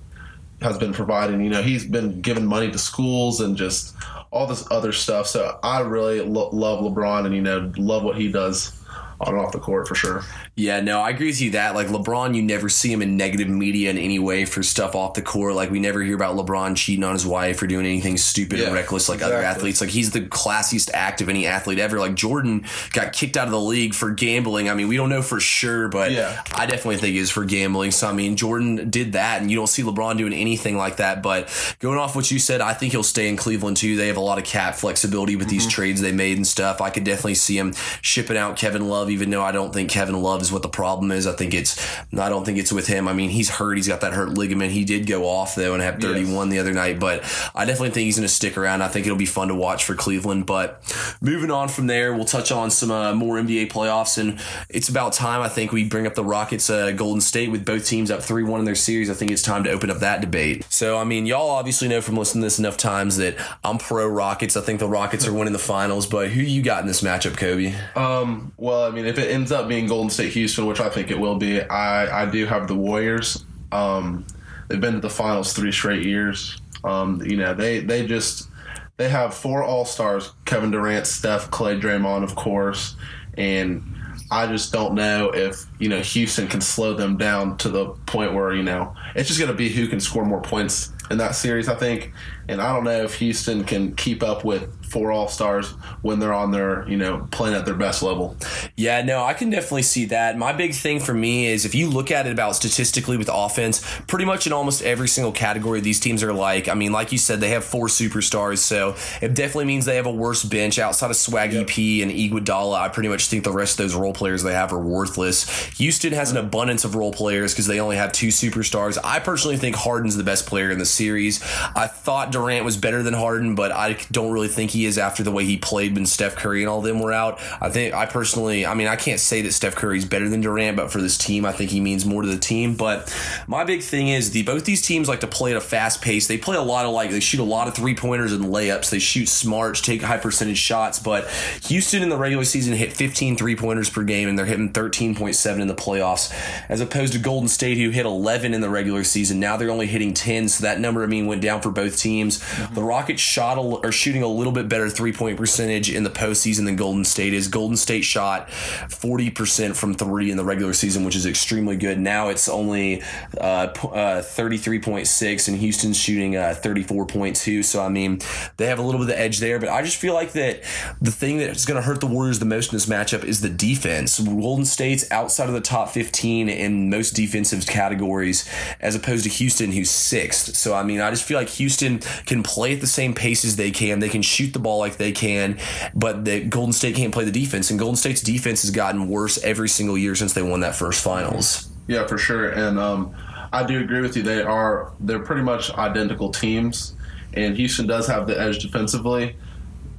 has 0.62 0.77
been 0.77 0.94
providing. 0.94 1.42
You 1.42 1.50
know, 1.50 1.63
he's 1.63 1.83
been 1.83 2.21
giving 2.21 2.45
money 2.45 2.71
to 2.71 2.77
schools 2.77 3.42
and 3.42 3.57
just 3.57 3.95
all 4.30 4.45
this 4.45 4.65
other 4.69 4.92
stuff. 4.92 5.25
So 5.27 5.60
I 5.63 5.80
really 5.80 6.21
lo- 6.21 6.51
love 6.51 6.83
LeBron, 6.83 7.25
and 7.25 7.33
you 7.33 7.42
know, 7.42 7.71
love 7.77 8.03
what 8.03 8.18
he 8.18 8.31
does 8.31 8.76
on 9.19 9.33
and 9.33 9.37
off 9.43 9.51
the 9.51 9.59
court 9.59 9.87
for 9.87 9.95
sure. 9.95 10.23
Yeah, 10.55 10.79
no, 10.81 10.99
I 11.01 11.09
agree 11.09 11.27
with 11.27 11.41
you 11.41 11.51
that 11.51 11.73
like 11.75 11.87
LeBron, 11.87 12.35
you 12.35 12.41
never 12.43 12.69
see 12.69 12.91
him 12.91 13.01
in 13.01 13.17
negative 13.17 13.47
media 13.49 13.89
in 13.89 13.97
any 13.97 14.19
way 14.19 14.45
for 14.45 14.61
stuff 14.63 14.95
off 14.95 15.15
the 15.15 15.21
court. 15.21 15.55
Like 15.55 15.71
we 15.71 15.79
never 15.79 16.01
hear 16.03 16.15
about 16.15 16.35
LeBron 16.35 16.75
cheating 16.75 17.03
on 17.03 17.13
his 17.13 17.25
wife 17.25 17.61
or 17.61 17.67
doing 17.67 17.85
anything 17.85 18.17
stupid 18.17 18.59
Yeah, 18.59 18.69
or 18.69 18.73
reckless 18.73 19.09
like 19.09 19.17
exactly. 19.17 19.35
other 19.37 19.45
athletes. 19.45 19.81
Like 19.81 19.89
he's 19.89 20.11
the 20.11 20.21
classiest 20.21 20.91
act 20.93 21.21
of 21.21 21.29
any 21.29 21.47
athlete 21.47 21.79
ever. 21.79 21.99
Like 21.99 22.13
Jordan 22.15 22.65
got 22.93 23.11
kicked 23.13 23.37
out 23.37 23.45
of 23.47 23.51
the 23.51 23.59
league 23.59 23.93
for 23.95 24.11
gambling. 24.11 24.69
I 24.69 24.75
mean, 24.75 24.87
we 24.87 24.97
don't 24.97 25.09
know 25.09 25.23
for 25.23 25.39
sure, 25.39 25.87
but 25.87 26.11
Yeah. 26.11 26.43
I 26.53 26.65
definitely 26.67 26.97
think 26.97 27.15
it 27.15 27.19
was 27.19 27.31
for 27.31 27.43
gambling. 27.45 27.91
So 27.91 28.07
I 28.07 28.13
mean, 28.13 28.35
Jordan 28.35 28.89
did 28.89 29.13
that, 29.13 29.41
and 29.41 29.49
you 29.49 29.57
don't 29.57 29.67
see 29.67 29.81
LeBron 29.81 30.17
doing 30.17 30.33
anything 30.33 30.77
like 30.77 30.97
that. 30.97 31.23
But 31.23 31.49
going 31.79 31.97
off 31.97 32.15
what 32.15 32.29
you 32.29 32.37
said, 32.37 32.61
I 32.61 32.73
think 32.73 32.91
he'll 32.93 33.01
stay 33.03 33.29
in 33.29 33.35
Cleveland 33.35 33.77
too. 33.77 33.95
They 33.95 34.07
have 34.07 34.17
a 34.17 34.21
lot 34.21 34.37
of 34.37 34.43
cap 34.45 34.75
flexibility 34.75 35.35
with 35.35 35.47
Mm-hmm. 35.47 35.55
these 35.57 35.67
trades 35.67 36.01
they 36.01 36.11
made 36.11 36.35
and 36.35 36.45
stuff. 36.45 36.81
I 36.81 36.89
could 36.89 37.05
definitely 37.05 37.35
see 37.35 37.57
him 37.57 37.73
shipping 38.01 38.35
out 38.37 38.57
Kevin 38.57 38.89
Love, 38.89 39.06
even 39.09 39.30
though 39.30 39.44
I 39.44 39.51
don't 39.51 39.74
think 39.74 39.89
Kevin 39.89 40.21
Love 40.21 40.42
is 40.42 40.51
what 40.51 40.62
the 40.62 40.69
problem 40.69 41.12
is. 41.12 41.27
I 41.27 41.33
think 41.33 41.54
it's 41.54 41.77
I 42.18 42.30
don't 42.30 42.45
think 42.45 42.57
it's 42.57 42.71
with 42.71 42.88
him. 42.88 43.07
I 43.07 43.13
mean, 43.13 43.30
he's 43.30 43.50
hurt. 43.50 43.75
He's 43.75 43.88
got 43.88 44.01
that 44.01 44.13
hurt 44.13 44.30
ligament. 44.30 44.71
He 44.71 44.86
did 44.86 45.07
go 45.07 45.25
off 45.25 45.56
though 45.56 45.74
and 45.74 45.81
have 45.81 46.00
31 46.00 46.50
the 46.50 46.59
other 46.59 46.74
night, 46.74 47.00
but 47.00 47.24
I 47.56 47.65
definitely 47.65 47.92
think 47.92 48.06
he's 48.06 48.18
going 48.18 48.27
to 48.27 48.33
stick 48.33 48.57
around. 48.57 48.81
I 48.81 48.88
think 48.88 49.06
it'll 49.06 49.18
be 49.18 49.25
fun 49.25 49.48
to 49.50 49.56
watch 49.56 49.86
for 49.86 49.95
Cleveland. 49.95 50.45
But 50.45 50.81
moving 51.21 51.51
on 51.51 51.68
from 51.69 51.88
there, 51.88 52.13
we'll 52.13 52.25
touch 52.25 52.51
on 52.51 52.71
some 52.71 52.92
uh, 52.92 53.13
more 53.13 53.38
NBA 53.38 53.69
playoffs, 53.69 54.18
and 54.18 54.39
it's 54.69 54.89
about 54.89 55.13
time. 55.13 55.42
I 55.42 55.50
think 55.50 55.71
we 55.71 55.83
bring 55.88 56.07
up 56.07 56.15
the 56.15 56.24
Rockets, 56.24 56.69
uh, 56.69 56.92
Golden 56.92 57.21
State, 57.21 57.51
with 57.51 57.65
both 57.65 57.86
teams 57.86 58.12
up 58.12 58.21
three 58.21 58.44
one 58.44 58.60
in 58.60 58.65
their 58.65 58.75
series. 58.75 59.10
I 59.10 59.13
think 59.13 59.31
it's 59.31 59.42
time 59.42 59.63
to 59.65 59.71
open 59.71 59.89
up 59.89 60.00
that 60.00 60.21
debate. 60.21 60.65
So, 60.69 60.98
I 60.98 61.03
mean, 61.03 61.25
y'all 61.25 61.50
obviously 61.50 61.88
know 61.88 62.01
from 62.01 62.15
listening 62.15 62.42
to 62.42 62.45
this 62.45 62.60
enough 62.60 62.77
times 62.77 63.18
that 63.18 63.36
I'm 63.63 63.77
pro 63.77 64.07
Rockets. 64.07 64.57
I 64.57 64.62
think 64.62 64.80
the 64.80 64.88
Rockets 64.88 65.27
are 65.27 65.33
winning 65.33 65.53
the 65.53 65.60
finals. 65.60 66.06
But 66.06 66.30
who 66.30 66.42
you 66.42 66.62
got 66.62 66.81
in 66.81 66.88
this 66.88 67.01
matchup, 67.01 67.38
Kobe? 67.38 67.75
Um, 67.95 68.53
well, 68.57 68.83
I 68.83 68.92
mean, 68.92 68.96
if 69.05 69.17
it 69.17 69.31
ends 69.31 69.51
up 69.51 69.67
being 69.67 69.88
Golden 69.88 70.09
State 70.09 70.33
Houston, 70.33 70.65
which 70.65 70.79
I 70.79 70.89
think 70.89 71.11
it 71.11 71.19
will 71.19 71.35
be, 71.35 71.61
I, 71.61 72.23
I 72.23 72.29
do 72.29 72.45
have 72.45 72.67
the 72.67 72.75
Warriors. 72.75 73.44
Um, 73.71 74.25
they've 74.67 74.79
been 74.81 74.94
to 74.94 74.99
the 74.99 75.09
finals 75.09 75.53
three 75.53 75.71
straight 75.71 76.05
years. 76.05 76.59
Um, 76.83 77.21
you 77.23 77.38
know, 77.38 77.53
they 77.53 77.79
they 77.79 78.05
just 78.05 78.49
they 78.97 79.09
have 79.09 79.33
four 79.33 79.63
All 79.63 79.85
Stars: 79.85 80.31
Kevin 80.45 80.71
Durant, 80.71 81.07
Steph, 81.07 81.51
Clay, 81.51 81.79
Draymond, 81.79 82.23
of 82.23 82.35
course, 82.35 82.95
and 83.38 83.83
I 84.29 84.47
just 84.47 84.73
don't 84.73 84.94
know 84.94 85.31
if 85.31 85.65
you 85.79 85.89
know 85.89 86.00
Houston 86.00 86.47
can 86.47 86.61
slow 86.61 86.93
them 86.93 87.17
down 87.17 87.57
to 87.57 87.69
the 87.69 87.88
point 88.05 88.33
where 88.33 88.53
you 88.53 88.63
know 88.63 88.95
it's 89.15 89.27
just 89.27 89.39
going 89.39 89.51
to 89.51 89.57
be 89.57 89.69
who 89.69 89.88
can 89.88 90.00
score 90.00 90.25
more 90.25 90.41
points 90.41 90.91
in 91.09 91.18
that 91.18 91.36
series. 91.36 91.68
I 91.68 91.75
think, 91.75 92.13
and 92.48 92.62
I 92.62 92.74
don't 92.74 92.83
know 92.83 93.04
if 93.04 93.15
Houston 93.15 93.63
can 93.63 93.95
keep 93.95 94.24
up 94.24 94.44
with 94.44 94.74
four 94.88 95.12
All 95.12 95.27
Stars 95.27 95.71
when 96.01 96.19
they're 96.19 96.33
on 96.33 96.51
their 96.51 96.88
you 96.88 96.98
know 96.98 97.27
playing 97.31 97.56
at 97.56 97.65
their 97.65 97.75
best 97.75 98.01
level. 98.01 98.36
Yeah, 98.75 99.01
no, 99.01 99.24
I 99.24 99.33
can 99.33 99.50
definitely 99.50 99.81
see 99.83 100.06
that. 100.06 100.38
My 100.38 100.54
big 100.54 100.74
thing 100.74 101.00
for 101.00 101.13
me 101.13 101.48
is 101.48 101.65
if 101.65 101.75
you 101.75 101.89
look 101.89 102.12
at 102.12 102.25
it 102.25 102.31
about 102.31 102.56
statistically 102.56 103.18
with 103.18 103.30
offense, 103.31 103.86
pretty 104.07 104.25
much 104.25 104.48
in 104.48 104.54
almost 104.54 104.81
every 104.81 105.07
single 105.07 105.31
category 105.31 105.81
these 105.81 106.00
teams 106.00 106.24
are 106.24 106.33
like. 106.33 106.68
I 106.68 106.74
mean, 106.74 106.92
like 106.92 107.12
you 107.12 107.18
said, 107.18 107.42
they 107.42 107.50
have 107.50 107.63
four 107.63 107.88
superstars, 107.88 108.60
so 108.60 108.95
it 109.21 109.33
definitely 109.33 109.65
means 109.65 109.86
they 109.86 109.98
have 109.98 110.06
a 110.06 110.12
worse 110.12 110.44
bench 110.44 110.80
outside 110.80 111.12
of 111.12 111.18
Swaggy 111.18 111.65
P 111.68 112.01
and 112.01 112.12
Iguodala. 112.12 112.80
I 112.80 112.89
pretty 112.89 113.10
much 113.10 113.27
think 113.27 113.44
the 113.44 113.51
rest 113.51 113.80
of 113.80 113.86
those 113.86 113.95
role 113.95 114.13
players 114.13 114.44
they 114.44 114.53
have 114.53 114.71
are 114.74 114.80
worthless. 114.80 115.48
Houston 115.77 116.13
has 116.13 116.31
an 116.31 116.38
abundance 116.38 116.86
of 116.86 116.95
role 116.95 117.12
players 117.12 117.53
because 117.53 117.68
they 117.68 117.80
only 117.80 117.98
have 117.98 118.12
two 118.12 118.27
superstars. 118.27 118.98
I 119.03 119.19
personally 119.19 119.57
think 119.57 119.75
Harden's 119.75 120.15
the 120.15 120.24
best 120.24 120.45
player 120.45 120.71
in 120.71 120.80
the 120.80 120.86
series. 120.97 121.41
I 121.75 121.88
thought 121.88 122.31
Durant 122.31 122.65
was 122.65 122.77
better 122.77 123.03
than 123.03 123.13
Harden, 123.13 123.55
but 123.55 123.71
I 123.71 123.97
don't 124.11 124.31
really 124.31 124.47
think 124.47 124.71
he 124.71 124.85
is 124.85 124.97
after 124.97 125.23
the 125.23 125.31
way 125.31 125.45
he 125.45 125.57
played 125.57 125.95
when 125.95 126.05
Steph 126.05 126.35
Curry 126.35 126.61
and 126.61 126.69
all 126.69 126.81
them 126.81 126.99
were 126.99 127.13
out. 127.13 127.39
I 127.61 127.69
think 127.69 127.94
I 127.94 128.05
personally, 128.05 128.65
I 128.65 128.73
mean, 128.73 128.88
I 128.88 128.95
can't 128.95 129.19
say 129.19 129.41
that 129.44 129.53
Steph 129.53 129.75
Curry's 129.75 130.05
better 130.05 130.27
than 130.27 130.41
Durant, 130.41 130.77
but 130.77 130.91
for 130.91 131.01
this 131.01 131.17
team, 131.17 131.45
I 131.45 131.51
think 131.51 131.71
he 131.71 131.79
means 131.79 132.05
more 132.05 132.21
to 132.21 132.27
the 132.27 132.38
team. 132.38 132.75
But 132.75 133.13
my 133.47 133.63
big 133.63 133.81
thing 133.81 134.09
is 134.09 134.31
the 134.31 134.44
both 134.44 134.65
these 134.65 134.81
teams 134.81 135.07
like 135.07 135.21
to 135.21 135.27
play 135.27 135.51
at 135.51 135.57
a 135.57 135.61
fast 135.61 136.01
pace. 136.01 136.27
They 136.27 136.38
play 136.38 136.57
a 136.57 136.61
lot 136.61 136.85
of 136.85 136.91
like 136.91 137.11
they 137.11 137.19
shoot 137.19 137.39
a 137.39 137.43
lot 137.43 137.67
of 137.67 137.75
three 137.75 137.95
pointers 137.95 138.33
and 138.33 138.45
layups. 138.45 138.89
They 138.89 139.00
shoot 139.00 139.27
smarts, 139.27 139.81
take 139.81 140.01
high 140.01 140.17
percentage 140.17 140.57
shots. 140.57 141.00
But 141.00 141.29
Houston 141.65 142.01
in 142.03 142.09
the 142.09 142.17
regular 142.17 142.43
season 142.43 142.73
hit 142.73 142.93
15 142.93 143.38
three 143.38 143.55
pointers 143.55 143.89
per 143.89 144.03
game, 144.03 144.27
and 144.27 144.38
they're 144.38 144.45
hitting 144.45 144.73
13.7 144.73 145.59
in 145.59 145.67
the 145.67 145.75
playoffs, 145.75 146.33
as 146.69 146.81
opposed 146.81 147.13
to 147.13 147.19
Golden 147.19 147.47
State 147.47 147.77
who 147.77 147.89
hit 147.89 148.05
11 148.05 148.53
in 148.53 148.61
the 148.61 148.69
regular 148.69 149.03
season. 149.03 149.39
Now 149.39 149.57
they're 149.57 149.69
only 149.69 149.88
hitting 149.88 150.13
10, 150.13 150.50
so 150.50 150.63
that 150.63 150.79
number 150.88 151.04
I 151.04 151.07
mean 151.07 151.28
went 151.28 151.42
down 151.42 151.62
for 151.62 151.69
both 151.69 151.98
teams. 151.98 152.39
The 152.69 152.84
Rockets 152.84 153.22
shot 153.22 153.57
a, 153.57 153.86
are 153.86 153.92
shooting 153.92 154.24
a 154.24 154.28
little 154.28 154.54
bit 154.54 154.69
better 154.69 154.89
three 154.89 155.13
point 155.13 155.38
percentage 155.38 155.92
in 155.94 156.04
the 156.04 156.10
postseason 156.10 156.66
than 156.66 156.75
Golden 156.75 157.04
State 157.04 157.34
is. 157.34 157.48
Golden 157.48 157.78
State 157.78 158.04
shot 158.04 158.50
40% 158.50 159.75
from 159.75 159.94
three 159.94 160.31
in 160.31 160.38
the 160.38 160.45
regular 160.45 160.74
season, 160.74 161.04
which 161.04 161.16
is 161.16 161.25
extremely 161.25 161.75
good. 161.75 162.00
Now 162.00 162.30
it's 162.30 162.48
only 162.48 163.04
uh, 163.39 163.68
p- 163.68 163.88
uh, 163.88 164.22
33.6, 164.22 165.48
and 165.48 165.57
Houston's 165.57 165.98
shooting 165.98 166.36
uh, 166.36 166.56
34.2. 166.57 167.63
So, 167.63 167.84
I 167.84 167.89
mean, 167.89 168.19
they 168.57 168.68
have 168.68 168.80
a 168.80 168.81
little 168.81 169.00
bit 169.00 169.10
of 169.10 169.16
the 169.16 169.19
edge 169.19 169.39
there, 169.39 169.60
but 169.60 169.69
I 169.69 169.81
just 169.81 169.98
feel 169.98 170.13
like 170.13 170.31
that 170.34 170.63
the 171.01 171.12
thing 171.12 171.38
that's 171.38 171.66
going 171.66 171.80
to 171.80 171.86
hurt 171.86 172.00
the 172.00 172.07
Warriors 172.07 172.39
the 172.39 172.45
most 172.45 172.72
in 172.72 172.75
this 172.75 172.86
matchup 172.86 173.24
is 173.24 173.42
the 173.42 173.50
defense. 173.50 174.19
Golden 174.19 174.66
State's 174.66 175.10
outside 175.12 175.48
of 175.48 175.54
the 175.54 175.62
top 175.62 175.89
15 175.89 176.50
in 176.50 176.89
most 176.89 177.12
defensive 177.12 177.66
categories, 177.66 178.50
as 178.80 178.95
opposed 178.95 179.24
to 179.24 179.30
Houston, 179.30 179.72
who's 179.72 179.89
sixth. 179.89 180.56
So, 180.56 180.74
I 180.77 180.83
mean, 180.83 181.01
I 181.01 181.09
just 181.09 181.24
feel 181.24 181.38
like 181.38 181.50
Houston 181.50 182.00
can 182.25 182.44
play 182.44 182.74
at 182.74 182.81
the 182.81 182.88
same 182.88 183.13
pace 183.13 183.44
as 183.44 183.56
they 183.56 183.71
can. 183.71 184.00
They 184.00 184.09
can 184.09 184.21
shoot 184.21 184.53
the 184.53 184.59
ball 184.59 184.79
like 184.79 184.97
they 184.97 185.12
can, 185.12 185.57
but 185.94 186.25
the 186.25 186.45
Golden 186.45 186.74
State 186.74 186.95
can't 186.95 187.13
play 187.13 187.25
the 187.25 187.31
defense. 187.31 187.69
And 187.69 187.79
Golden 187.79 187.95
State's 187.95 188.21
defense 188.21 188.62
has 188.62 188.71
gotten 188.71 189.09
worse 189.09 189.41
every 189.44 189.69
single 189.69 189.97
year 189.97 190.15
since 190.15 190.33
they 190.33 190.41
won 190.41 190.62
that 190.62 190.75
first 190.75 191.03
finals. 191.03 191.69
Yeah, 191.88 192.05
for 192.05 192.17
sure. 192.17 192.50
And 192.50 192.79
um, 192.79 193.15
I 193.51 193.63
do 193.63 193.79
agree 193.79 194.01
with 194.01 194.15
you. 194.15 194.24
They 194.24 194.41
are 194.41 194.91
they're 195.00 195.19
pretty 195.19 195.41
much 195.41 195.72
identical 195.74 196.31
teams, 196.31 196.93
and 197.34 197.55
Houston 197.55 197.88
does 197.88 198.07
have 198.07 198.27
the 198.27 198.39
edge 198.39 198.60
defensively, 198.60 199.36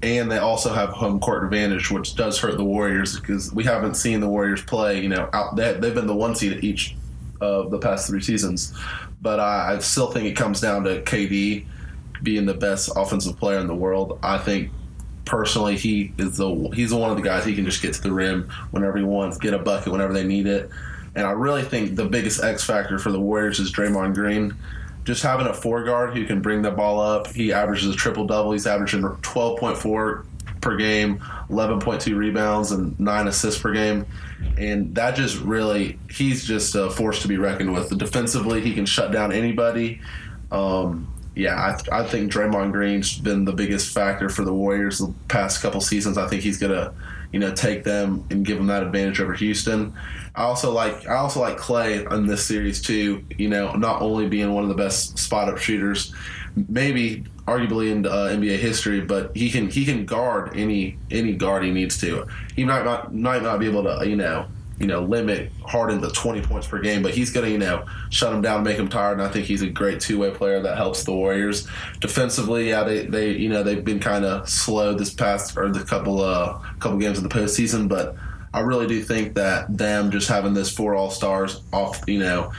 and 0.03 0.31
they 0.31 0.39
also 0.39 0.73
have 0.73 0.91
home 0.91 1.19
court 1.19 1.45
advantage, 1.45 1.91
which 1.91 2.15
does 2.15 2.39
hurt 2.39 2.57
the 2.57 2.65
Warriors 2.65 3.19
because 3.19 3.53
we 3.53 3.65
haven't 3.65 3.95
seen 3.95 4.21
the 4.21 4.29
Warriors 4.29 4.63
play. 4.63 5.01
You 5.01 5.09
know, 5.09 5.29
out 5.33 5.57
they, 5.57 5.75
they've 5.75 5.95
been 5.95 6.07
the 6.07 6.17
one 6.17 6.35
seed 6.35 6.63
each 6.63 6.95
of 7.41 7.71
the 7.71 7.79
past 7.79 8.09
three 8.09 8.21
seasons, 8.21 8.75
but 9.21 9.41
I, 9.41 9.75
I 9.75 9.79
still 9.79 10.11
think 10.11 10.27
it 10.27 10.35
comes 10.35 10.61
down 10.61 10.85
to 10.85 11.03
KD 11.03 11.67
being 12.23 12.47
the 12.47 12.55
best 12.55 12.91
offensive 12.97 13.37
player 13.37 13.59
in 13.59 13.67
the 13.67 13.75
world. 13.75 14.19
I 14.23 14.39
think 14.39 14.71
personally 15.25 15.77
he 15.77 16.13
is 16.19 16.39
the 16.39 16.71
he's 16.75 16.93
one 16.93 17.11
of 17.11 17.17
the 17.17 17.23
guys 17.23 17.45
he 17.45 17.55
can 17.55 17.65
just 17.65 17.83
get 17.83 17.95
to 17.95 18.01
the 18.01 18.13
rim 18.13 18.51
whenever 18.71 18.97
he 18.97 19.05
wants, 19.05 19.39
get 19.39 19.55
a 19.55 19.59
bucket 19.59 19.93
whenever 19.93 20.13
they 20.13 20.25
need 20.25 20.47
it. 20.47 20.71
And 21.15 21.27
I 21.27 21.33
really 21.33 21.63
think 21.63 21.97
the 21.97 22.05
biggest 22.05 22.43
X 22.43 22.65
factor 22.65 22.99
for 22.99 23.11
the 23.11 23.21
Warriors 23.21 23.59
is 23.59 23.73
Draymond 23.73 24.15
Green. 24.15 24.55
Just 25.05 25.23
having 25.23 25.47
a 25.47 25.55
four 25.55 25.85
guard 25.85 26.17
who 26.17 26.27
can 26.27 26.43
bring 26.43 26.63
the 26.63 26.71
ball 26.71 27.01
up. 27.01 27.29
He 27.29 27.53
averages 27.53 27.93
a 27.93 27.97
triple 27.97 28.27
double. 28.27 28.53
He's 28.53 28.67
averaging 28.67 29.03
12.4 29.03 30.25
per 30.61 30.77
game, 30.77 31.19
11.2 31.49 32.17
rebounds, 32.17 32.73
and 32.73 32.99
nine 33.01 33.27
assists 33.27 33.61
per 33.61 33.73
game. 33.73 34.05
And 34.57 34.95
that 34.95 35.17
just 35.17 35.41
really, 35.41 35.99
he's 36.11 36.45
just 36.45 36.75
a 36.75 36.91
force 36.91 37.23
to 37.23 37.29
be 37.29 37.37
reckoned 37.37 37.73
with. 37.73 37.97
Defensively, 37.97 38.61
he 38.61 38.75
can 38.75 38.87
shut 38.87 39.13
down 39.13 39.33
anybody. 39.33 40.01
Um, 40.51 41.13
yeah, 41.39 41.55
I, 41.93 42.01
I 42.01 42.05
think 42.05 42.33
Draymond 42.33 42.73
Green's 42.73 43.17
been 43.17 43.45
the 43.45 43.53
biggest 43.53 43.95
factor 43.95 44.29
for 44.29 44.45
the 44.45 44.53
Warriors 44.53 44.99
the 44.99 45.15
past 45.29 45.63
couple 45.63 45.81
seasons. 45.81 46.19
I 46.19 46.27
think 46.27 46.43
he's 46.43 46.59
gonna, 46.59 46.93
you 47.33 47.39
know, 47.39 47.55
take 47.55 47.85
them 47.85 48.25
and 48.31 48.45
give 48.45 48.57
them 48.57 48.67
that 48.67 48.83
advantage 48.83 49.21
over 49.21 49.35
Houston. 49.35 49.95
I 50.35 50.43
also 50.43 50.73
like 50.73 51.07
I 51.07 51.15
also 51.15 51.41
like 51.41 51.57
Clay 51.57 52.05
in 52.05 52.27
this 52.27 52.45
series 52.45 52.83
too. 52.83 53.25
You 53.37 53.49
know, 53.49 53.73
not 53.75 54.03
only 54.03 54.29
being 54.29 54.53
one 54.53 54.65
of 54.65 54.69
the 54.69 54.75
best 54.75 55.17
spot 55.17 55.49
up 55.49 55.59
shooters, 55.59 56.13
maybe 56.69 57.25
arguably 57.47 57.91
in 57.91 58.07
uh, 58.07 58.11
NBA 58.11 58.59
history, 58.59 59.01
but 59.01 59.37
he 59.37 59.51
can 59.51 59.71
he 59.71 59.85
can 59.85 60.07
guard 60.07 60.57
any 60.57 60.99
any 61.11 61.35
guard 61.35 61.65
he 61.65 61.71
needs 61.71 61.99
to. 62.01 62.27
He 62.57 62.65
might 62.65 62.85
not 62.85 63.15
might 63.15 63.43
not 63.43 63.61
be 63.61 63.67
able 63.67 63.85
to 63.85 64.09
you 64.09 64.17
know 64.17 64.47
you 64.79 64.87
know, 64.87 65.03
limit 65.03 65.51
Harden 65.67 66.01
to 66.01 66.09
20 66.09 66.43
points 66.43 66.67
per 66.67 66.79
game, 66.81 67.03
but 67.03 67.13
he's 67.13 67.33
to, 67.33 67.51
you 67.51 67.59
know, 67.59 67.85
shut 68.11 68.33
him 68.33 68.41
down, 68.41 68.63
make 68.63 68.79
him 68.79 68.89
tired. 68.89 69.15
And 69.15 69.23
I 69.23 69.29
think 69.29 69.47
he's 69.47 69.63
a 69.63 69.69
great 69.69 70.01
two 70.01 70.19
way 70.19 70.31
player 70.31 70.63
that 70.63 70.77
helps 70.77 71.05
the 71.05 71.13
Warriors. 71.13 71.67
Defensively, 72.01 72.69
yeah, 72.69 72.85
they, 72.85 73.07
they 73.07 73.33
you 73.33 73.49
know, 73.49 73.63
they've 73.63 73.85
been 73.85 73.99
kind 73.99 74.25
of 74.25 74.49
slow 74.49 74.95
this 74.95 75.13
past, 75.13 75.57
or 75.57 75.71
the 75.71 75.83
couple, 75.85 76.21
uh, 76.21 76.61
couple 76.79 76.99
games 76.99 77.19
in 77.19 77.25
the 77.25 77.31
postseason, 77.31 77.89
but 77.89 78.15
I 78.55 78.61
really 78.61 78.87
do 78.87 79.03
think 79.03 79.35
that 79.35 79.77
them 79.77 80.11
just 80.11 80.29
having 80.29 80.55
this 80.55 80.71
four 80.71 80.95
All 80.95 81.11
Stars 81.11 81.61
off, 81.73 82.01
you 82.07 82.21
know, 82.21 82.53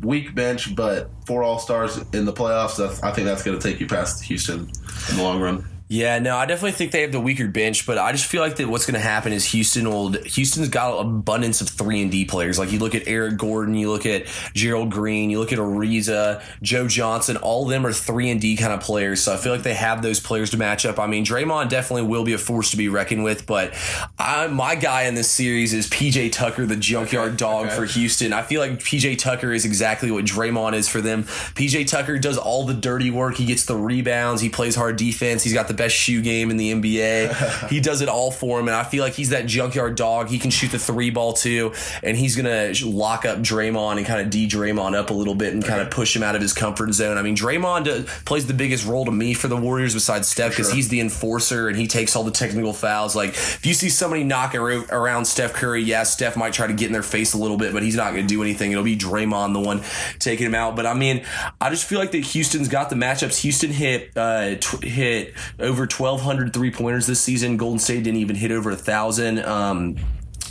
weak 0.00 0.34
bench, 0.34 0.74
but 0.74 1.10
four 1.26 1.42
All 1.42 1.58
Stars 1.58 1.98
in 2.12 2.24
the 2.24 2.32
playoffs, 2.32 3.02
I 3.02 3.12
think 3.12 3.26
that's 3.26 3.42
going 3.42 3.58
to 3.58 3.70
take 3.70 3.80
you 3.80 3.86
past 3.86 4.24
Houston 4.24 4.70
in 5.10 5.16
the 5.16 5.22
long 5.22 5.40
run. 5.40 5.64
Yeah, 5.92 6.20
no, 6.20 6.36
I 6.36 6.46
definitely 6.46 6.70
think 6.70 6.92
they 6.92 7.00
have 7.00 7.10
the 7.10 7.18
weaker 7.18 7.48
bench, 7.48 7.84
but 7.84 7.98
I 7.98 8.12
just 8.12 8.26
feel 8.26 8.40
like 8.40 8.54
that 8.56 8.68
what's 8.68 8.86
going 8.86 8.94
to 8.94 9.00
happen 9.00 9.32
is 9.32 9.46
Houston 9.46 9.90
will. 9.90 10.12
Houston's 10.12 10.68
got 10.68 11.00
an 11.00 11.16
abundance 11.16 11.60
of 11.60 11.68
three 11.68 12.00
and 12.00 12.12
D 12.12 12.24
players. 12.24 12.60
Like 12.60 12.70
you 12.70 12.78
look 12.78 12.94
at 12.94 13.08
Eric 13.08 13.38
Gordon, 13.38 13.74
you 13.74 13.90
look 13.90 14.06
at 14.06 14.26
Gerald 14.54 14.92
Green, 14.92 15.30
you 15.30 15.40
look 15.40 15.52
at 15.52 15.58
Ariza, 15.58 16.44
Joe 16.62 16.86
Johnson. 16.86 17.38
All 17.38 17.64
of 17.64 17.70
them 17.70 17.84
are 17.84 17.92
three 17.92 18.30
and 18.30 18.40
D 18.40 18.56
kind 18.56 18.72
of 18.72 18.80
players. 18.80 19.20
So 19.20 19.34
I 19.34 19.36
feel 19.36 19.50
like 19.50 19.64
they 19.64 19.74
have 19.74 20.00
those 20.00 20.20
players 20.20 20.50
to 20.50 20.56
match 20.56 20.86
up. 20.86 21.00
I 21.00 21.08
mean, 21.08 21.24
Draymond 21.24 21.70
definitely 21.70 22.06
will 22.06 22.22
be 22.22 22.34
a 22.34 22.38
force 22.38 22.70
to 22.70 22.76
be 22.76 22.88
reckoned 22.88 23.24
with, 23.24 23.44
but 23.44 23.74
I, 24.16 24.46
my 24.46 24.76
guy 24.76 25.06
in 25.06 25.16
this 25.16 25.28
series 25.28 25.74
is 25.74 25.90
PJ 25.90 26.30
Tucker, 26.30 26.66
the 26.66 26.76
junkyard 26.76 27.36
dog 27.36 27.66
okay. 27.66 27.74
for 27.74 27.84
Houston. 27.86 28.32
I 28.32 28.42
feel 28.42 28.60
like 28.60 28.78
PJ 28.78 29.18
Tucker 29.18 29.52
is 29.52 29.64
exactly 29.64 30.12
what 30.12 30.24
Draymond 30.24 30.74
is 30.74 30.88
for 30.88 31.00
them. 31.00 31.24
PJ 31.24 31.88
Tucker 31.88 32.16
does 32.20 32.38
all 32.38 32.64
the 32.64 32.74
dirty 32.74 33.10
work. 33.10 33.38
He 33.38 33.44
gets 33.44 33.64
the 33.64 33.74
rebounds. 33.74 34.40
He 34.40 34.48
plays 34.48 34.76
hard 34.76 34.94
defense. 34.96 35.42
He's 35.42 35.52
got 35.52 35.66
the 35.66 35.79
best 35.80 35.96
shoe 35.96 36.20
game 36.20 36.50
in 36.50 36.58
the 36.58 36.72
NBA. 36.72 37.68
he 37.70 37.80
does 37.80 38.02
it 38.02 38.08
all 38.08 38.30
for 38.30 38.60
him, 38.60 38.68
and 38.68 38.76
I 38.76 38.84
feel 38.84 39.02
like 39.02 39.14
he's 39.14 39.30
that 39.30 39.46
junkyard 39.46 39.96
dog. 39.96 40.28
He 40.28 40.38
can 40.38 40.50
shoot 40.50 40.70
the 40.70 40.78
three 40.78 41.08
ball 41.08 41.32
too, 41.32 41.72
and 42.02 42.16
he's 42.16 42.36
gonna 42.36 42.72
lock 42.84 43.24
up 43.24 43.38
Draymond 43.38 43.96
and 43.96 44.06
kind 44.06 44.20
of 44.20 44.28
d 44.30 44.46
Draymond 44.46 44.94
up 44.94 45.10
a 45.10 45.14
little 45.14 45.34
bit 45.34 45.54
and 45.54 45.64
kind 45.64 45.80
of 45.80 45.90
push 45.90 46.14
him 46.14 46.22
out 46.22 46.34
of 46.34 46.42
his 46.42 46.52
comfort 46.52 46.92
zone. 46.92 47.16
I 47.16 47.22
mean, 47.22 47.34
Draymond 47.34 47.88
uh, 47.88 48.22
plays 48.24 48.46
the 48.46 48.54
biggest 48.54 48.86
role 48.86 49.06
to 49.06 49.10
me 49.10 49.32
for 49.32 49.48
the 49.48 49.56
Warriors 49.56 49.94
besides 49.94 50.28
Steph 50.28 50.52
because 50.52 50.66
sure. 50.66 50.76
he's 50.76 50.88
the 50.88 51.00
enforcer 51.00 51.68
and 51.68 51.76
he 51.78 51.86
takes 51.86 52.14
all 52.14 52.24
the 52.24 52.30
technical 52.30 52.72
fouls. 52.72 53.16
Like 53.16 53.30
if 53.30 53.64
you 53.64 53.72
see 53.72 53.88
somebody 53.88 54.22
knocking 54.22 54.60
around 54.60 55.24
Steph 55.24 55.54
Curry, 55.54 55.82
yeah, 55.82 56.02
Steph 56.02 56.36
might 56.36 56.52
try 56.52 56.66
to 56.66 56.74
get 56.74 56.86
in 56.86 56.92
their 56.92 57.02
face 57.02 57.32
a 57.32 57.38
little 57.38 57.56
bit, 57.56 57.72
but 57.72 57.82
he's 57.82 57.96
not 57.96 58.12
going 58.12 58.26
to 58.26 58.28
do 58.28 58.42
anything. 58.42 58.72
It'll 58.72 58.84
be 58.84 58.96
Draymond 58.96 59.54
the 59.54 59.60
one 59.60 59.82
taking 60.18 60.46
him 60.46 60.54
out. 60.54 60.76
But 60.76 60.86
I 60.86 60.94
mean, 60.94 61.24
I 61.60 61.70
just 61.70 61.84
feel 61.84 61.98
like 61.98 62.12
that 62.12 62.24
Houston's 62.24 62.68
got 62.68 62.90
the 62.90 62.96
matchups. 62.96 63.40
Houston 63.42 63.70
hit 63.70 64.10
uh, 64.16 64.56
t- 64.56 64.88
hit 64.88 65.34
over 65.70 65.82
1,200 65.82 66.52
three 66.52 66.70
pointers 66.70 67.06
this 67.06 67.20
season. 67.20 67.56
Golden 67.56 67.78
State 67.78 68.02
didn't 68.02 68.20
even 68.20 68.36
hit 68.36 68.50
over 68.50 68.70
a 68.70 68.76
thousand. 68.76 69.38
Um, 69.44 69.96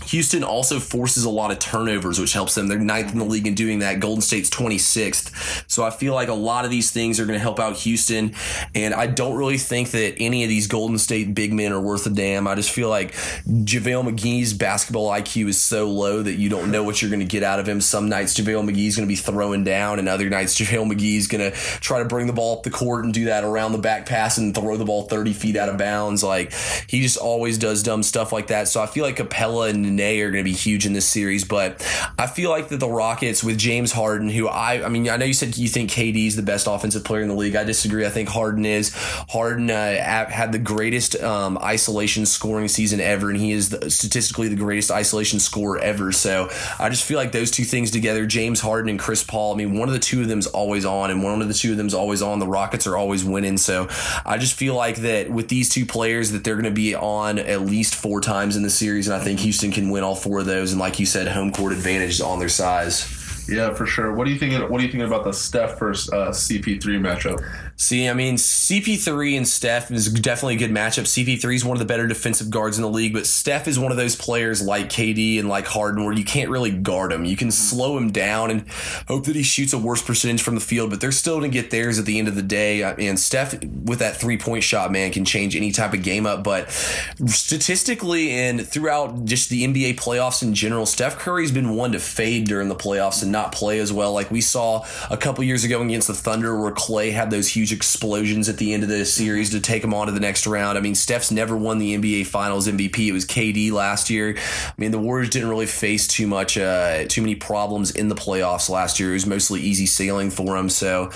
Houston 0.10 0.44
also 0.44 0.80
forces 0.80 1.24
a 1.24 1.30
lot 1.30 1.52
of 1.52 1.60
turnovers, 1.60 2.20
which 2.20 2.34
helps 2.34 2.56
them. 2.56 2.68
They're 2.68 2.80
ninth 2.80 3.12
in 3.12 3.20
the 3.20 3.26
league 3.26 3.48
in 3.48 3.56
doing 3.56 3.80
that. 3.80 4.00
Golden 4.00 4.22
State's 4.22 4.50
26th. 4.50 5.70
So 5.70 5.84
I 5.84 5.90
feel 5.90 6.14
like 6.14 6.30
a 6.30 6.34
lot 6.34 6.66
of 6.66 6.72
these 6.72 6.92
things 6.92 7.20
are 7.20 7.26
going 7.26 7.38
to 7.38 7.42
help 7.42 7.60
out 7.60 7.76
Houston. 7.78 8.34
And 8.74 8.94
I 8.94 9.08
don't 9.08 9.36
really 9.36 9.58
think 9.58 9.92
that 9.92 10.16
any 10.20 10.44
of 10.44 10.50
these 10.50 10.68
Golden 10.68 10.98
State 10.98 11.36
big 11.36 11.54
men 11.54 11.72
are 11.72 11.82
worth 11.82 12.06
a 12.06 12.10
damn. 12.10 12.48
I 12.48 12.56
just 12.56 12.72
feel 12.72 12.90
like 12.90 13.14
JaVale 13.14 14.10
McGee's 14.10 14.54
basketball 14.54 15.10
IQ 15.10 15.50
is 15.50 15.62
so 15.62 15.90
low 15.90 16.24
that 16.24 16.36
you 16.36 16.50
don't 16.50 16.72
know 16.72 16.84
what 16.84 17.02
you're 17.02 17.12
going 17.12 17.20
to 17.20 17.26
get 17.26 17.44
out 17.44 17.60
of 17.60 17.68
him. 17.68 17.82
Some 17.82 18.10
nights 18.10 18.34
JaVale 18.34 18.70
McGee's 18.70 18.96
going 18.96 19.08
to 19.08 19.12
be 19.12 19.16
throwing 19.16 19.64
down, 19.64 20.00
and 20.00 20.10
other 20.10 20.30
nights 20.30 20.60
JaVale 20.60 20.92
McGee's 20.92 21.28
going 21.28 21.52
to 21.52 21.58
try 21.58 22.00
to 22.00 22.06
bring 22.06 22.28
the 22.28 22.34
ball 22.34 22.58
up 22.58 22.64
the 22.64 22.70
court 22.70 23.06
and 23.06 23.14
do 23.14 23.26
that 23.26 23.44
around 23.44 23.72
the 23.74 23.78
back 23.78 24.06
pass 24.06 24.38
and 24.38 24.56
throw 24.56 24.78
the 24.78 24.86
ball 24.86 25.04
30 25.04 25.34
feet 25.34 25.56
out 25.56 25.70
of 25.70 25.78
bounds. 25.78 26.24
Like 26.24 26.54
he 26.88 27.02
just 27.02 27.18
always 27.18 27.58
does 27.58 27.84
dumb 27.84 28.04
stuff 28.04 28.34
like 28.34 28.48
that. 28.48 28.68
So 28.68 28.82
I 28.82 28.88
feel 28.88 29.04
like 29.04 29.18
Capela 29.18 29.70
and 29.70 29.99
Are 30.00 30.32
going 30.32 30.44
to 30.44 30.50
be 30.50 30.56
huge 30.56 30.86
in 30.86 30.94
this 30.94 31.06
series. 31.06 31.44
But 31.44 31.86
I 32.18 32.28
feel 32.28 32.50
like 32.50 32.70
that 32.70 32.80
the 32.80 32.90
Rockets 32.90 33.44
with 33.44 33.58
James 33.58 33.92
Harden, 33.92 34.30
who 34.30 34.48
I, 34.48 34.86
I 34.86 34.90
mean, 34.90 35.10
I 35.10 35.18
know 35.18 35.26
you 35.26 35.34
said 35.34 35.58
you 35.58 35.68
think 35.68 35.92
KD 35.92 36.28
is 36.28 36.36
the 36.36 36.42
best 36.42 36.68
offensive 36.68 37.04
player 37.04 37.22
in 37.22 37.28
the 37.28 37.36
league. 37.36 37.56
I 37.56 37.64
disagree. 37.64 38.06
I 38.06 38.10
think 38.10 38.30
Harden 38.30 38.66
is. 38.66 38.94
Harden 39.30 39.70
uh, 39.70 40.30
had 40.30 40.52
the 40.52 40.60
greatest 40.60 41.16
um, 41.22 41.58
isolation 41.60 42.26
scoring 42.26 42.68
season 42.68 43.00
ever, 43.00 43.30
and 43.30 43.40
he 43.40 43.52
is 43.52 43.70
the, 43.70 43.90
statistically 43.90 44.48
the 44.48 44.56
greatest 44.56 44.92
isolation 44.92 45.40
scorer 45.40 45.80
ever. 45.80 46.12
So 46.12 46.50
I 46.80 46.90
just 46.90 47.04
feel 47.04 47.18
like 47.18 47.32
those 47.32 47.52
two 47.52 47.64
things 47.64 47.92
together, 47.92 48.26
James 48.26 48.62
Harden 48.62 48.90
and 48.90 49.00
Chris 49.00 49.24
Paul. 49.24 49.54
I 49.54 49.58
mean, 49.58 49.78
one 49.78 49.88
of 49.88 49.94
the 49.94 50.00
two 50.00 50.22
of 50.22 50.28
them 50.28 50.40
is 50.40 50.48
always 50.48 50.86
on, 50.86 51.12
and 51.12 51.24
one 51.24 51.42
of 51.42 51.48
the 51.48 51.54
two 51.54 51.72
of 51.72 51.78
them 51.78 51.88
is 51.88 51.94
always 51.94 52.22
on. 52.22 52.40
The 52.40 52.48
Rockets 52.48 52.88
are 52.88 52.98
always 52.98 53.24
winning. 53.24 53.58
So 53.58 53.88
I 54.26 54.38
just 54.38 54.54
feel 54.56 54.76
like 54.76 54.98
that 54.98 55.30
with 55.30 55.48
these 55.50 55.70
two 55.70 55.86
players, 55.86 56.32
that 56.32 56.44
they're 56.44 56.56
going 56.56 56.66
to 56.66 56.72
be 56.72 56.96
on 56.96 57.40
at 57.40 57.62
least 57.62 57.96
four 57.96 58.22
times 58.22 58.56
in 58.56 58.64
the 58.64 58.70
series, 58.70 59.08
and 59.08 59.16
I 59.16 59.24
think 59.24 59.40
Houston 59.42 59.72
can 59.72 59.89
win 59.90 60.04
all 60.04 60.16
four 60.16 60.40
of 60.40 60.46
those. 60.46 60.72
And 60.72 60.80
like 60.80 61.00
you 61.00 61.06
said, 61.06 61.28
home 61.28 61.52
court 61.52 61.74
advantage 61.74 62.22
on 62.22 62.40
their 62.40 62.50
size. 62.50 63.19
Yeah, 63.50 63.74
for 63.74 63.86
sure. 63.86 64.14
What 64.14 64.26
do 64.26 64.32
you 64.32 64.38
think? 64.38 64.70
What 64.70 64.78
do 64.80 64.86
you 64.86 64.92
think 64.92 65.04
about 65.04 65.24
the 65.24 65.34
Steph 65.34 65.80
versus 65.80 66.12
uh, 66.12 66.30
CP3 66.30 66.82
matchup? 67.00 67.44
See, 67.78 68.08
I 68.10 68.14
mean, 68.14 68.36
CP3 68.36 69.38
and 69.38 69.48
Steph 69.48 69.90
is 69.90 70.12
definitely 70.12 70.56
a 70.56 70.58
good 70.58 70.72
matchup. 70.72 71.04
CP3 71.04 71.56
is 71.56 71.64
one 71.64 71.78
of 71.78 71.80
the 71.80 71.86
better 71.86 72.06
defensive 72.08 72.50
guards 72.50 72.78
in 72.78 72.82
the 72.82 72.90
league, 72.90 73.14
but 73.14 73.26
Steph 73.26 73.70
is 73.70 73.80
one 73.80 73.92
of 73.92 73.98
those 73.98 74.18
players 74.18 74.62
like 74.62 74.90
KD 74.90 75.40
and 75.40 75.48
like 75.48 75.66
Harden 75.66 76.04
where 76.04 76.14
you 76.14 76.26
can't 76.26 76.50
really 76.50 76.72
guard 76.72 77.14
him. 77.14 77.24
You 77.24 77.38
can 77.38 77.52
slow 77.52 77.98
him 77.98 78.12
down 78.12 78.52
and 78.52 78.70
hope 79.08 79.26
that 79.26 79.36
he 79.38 79.44
shoots 79.44 79.72
a 79.72 79.78
worse 79.78 80.02
percentage 80.02 80.42
from 80.42 80.56
the 80.56 80.62
field, 80.62 80.90
but 80.90 81.00
they're 81.00 81.14
still 81.14 81.40
going 81.40 81.50
to 81.50 81.62
get 81.62 81.72
theirs 81.72 81.98
at 81.98 82.06
the 82.06 82.20
end 82.20 82.28
of 82.28 82.36
the 82.36 82.44
day. 82.44 82.84
And 82.84 83.18
Steph, 83.18 83.54
with 83.64 84.00
that 84.00 84.18
three 84.18 84.38
point 84.38 84.64
shot, 84.64 84.92
man, 84.92 85.12
can 85.12 85.24
change 85.24 85.56
any 85.56 85.72
type 85.72 85.94
of 85.94 86.04
game 86.04 86.26
up. 86.26 86.44
But 86.44 86.70
statistically 86.70 88.32
and 88.32 88.68
throughout 88.68 89.24
just 89.24 89.50
the 89.50 89.66
NBA 89.66 89.96
playoffs 89.96 90.44
in 90.44 90.54
general, 90.54 90.86
Steph 90.86 91.18
Curry's 91.18 91.54
been 91.54 91.70
one 91.76 91.94
to 91.94 92.00
fade 92.00 92.46
during 92.46 92.68
the 92.68 92.76
playoffs 92.76 93.24
and 93.24 93.32
not 93.32 93.39
play 93.48 93.80
as 93.80 93.92
well. 93.92 94.14
Like 94.14 94.30
we 94.30 94.42
saw 94.42 94.86
a 95.10 95.18
couple 95.18 95.44
years 95.44 95.64
ago 95.64 95.82
against 95.82 96.08
the 96.08 96.14
Thunder 96.14 96.60
where 96.60 96.72
Clay 96.72 97.12
had 97.12 97.32
those 97.32 97.48
huge 97.48 97.72
explosions 97.72 98.50
at 98.50 98.58
the 98.58 98.74
end 98.74 98.84
of 98.84 98.90
the 98.90 99.06
series 99.06 99.52
to 99.52 99.60
take 99.60 99.82
them 99.82 99.94
on 99.94 100.08
to 100.08 100.12
the 100.12 100.20
next 100.20 100.46
round. 100.46 100.78
I 100.78 100.82
mean, 100.82 100.96
Steph's 100.96 101.32
never 101.32 101.56
won 101.56 101.80
the 101.80 101.98
NBA 101.98 102.28
Finals 102.28 102.68
MVP. 102.68 103.08
It 103.08 103.12
was 103.12 103.26
KD 103.26 103.72
last 103.72 104.10
year. 104.10 104.36
I 104.38 104.74
mean, 104.78 104.92
the 104.92 105.00
Warriors 105.00 105.30
didn't 105.30 105.50
really 105.50 105.66
face 105.66 106.08
too 106.08 106.28
much, 106.28 106.58
uh, 106.58 107.06
too 107.08 107.22
many 107.22 107.36
problems 107.36 107.92
in 107.92 108.10
the 108.10 108.16
playoffs 108.16 108.70
last 108.70 109.00
year. 109.00 109.12
It 109.12 109.14
was 109.14 109.26
mostly 109.26 109.62
easy 109.62 109.86
sailing 109.86 110.30
for 110.30 110.56
them. 110.58 110.70
So 110.70 111.12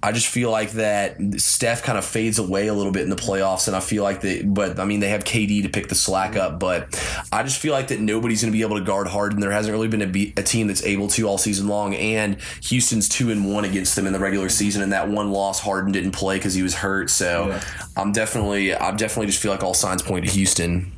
I 0.00 0.12
just 0.12 0.28
feel 0.28 0.52
like 0.52 0.72
that 0.72 1.16
Steph 1.38 1.82
kind 1.82 1.98
of 1.98 2.04
fades 2.04 2.38
away 2.38 2.68
a 2.68 2.74
little 2.74 2.92
bit 2.92 3.02
in 3.02 3.10
the 3.10 3.16
playoffs, 3.16 3.66
and 3.66 3.76
I 3.76 3.80
feel 3.80 4.04
like 4.04 4.20
that. 4.20 4.42
But 4.54 4.78
I 4.78 4.84
mean, 4.84 5.00
they 5.00 5.08
have 5.08 5.24
KD 5.24 5.62
to 5.64 5.68
pick 5.68 5.88
the 5.88 5.96
slack 5.96 6.36
up, 6.36 6.60
but 6.60 6.94
I 7.32 7.42
just 7.42 7.60
feel 7.60 7.72
like 7.72 7.88
that 7.88 7.98
nobody's 7.98 8.40
going 8.40 8.52
to 8.52 8.56
be 8.56 8.62
able 8.62 8.78
to 8.78 8.84
guard 8.84 9.08
Harden. 9.08 9.40
There 9.40 9.50
hasn't 9.50 9.72
really 9.72 9.88
been 9.88 10.02
a, 10.02 10.06
be- 10.06 10.32
a 10.36 10.42
team 10.42 10.68
that's 10.68 10.84
able 10.84 11.08
to 11.08 11.26
all 11.26 11.36
season 11.36 11.66
long, 11.66 11.96
and 11.96 12.40
Houston's 12.62 13.08
two 13.08 13.32
and 13.32 13.52
one 13.52 13.64
against 13.64 13.96
them 13.96 14.06
in 14.06 14.12
the 14.12 14.20
regular 14.20 14.48
season, 14.48 14.82
and 14.82 14.92
that 14.92 15.08
one 15.08 15.32
loss 15.32 15.58
Harden 15.58 15.90
didn't 15.90 16.12
play 16.12 16.36
because 16.36 16.54
he 16.54 16.62
was 16.62 16.76
hurt. 16.76 17.10
So 17.10 17.48
yeah. 17.48 17.64
I'm 17.96 18.12
definitely, 18.12 18.74
I 18.74 18.92
definitely 18.92 19.26
just 19.26 19.42
feel 19.42 19.50
like 19.50 19.64
all 19.64 19.74
signs 19.74 20.02
point 20.02 20.26
to 20.26 20.30
Houston. 20.30 20.92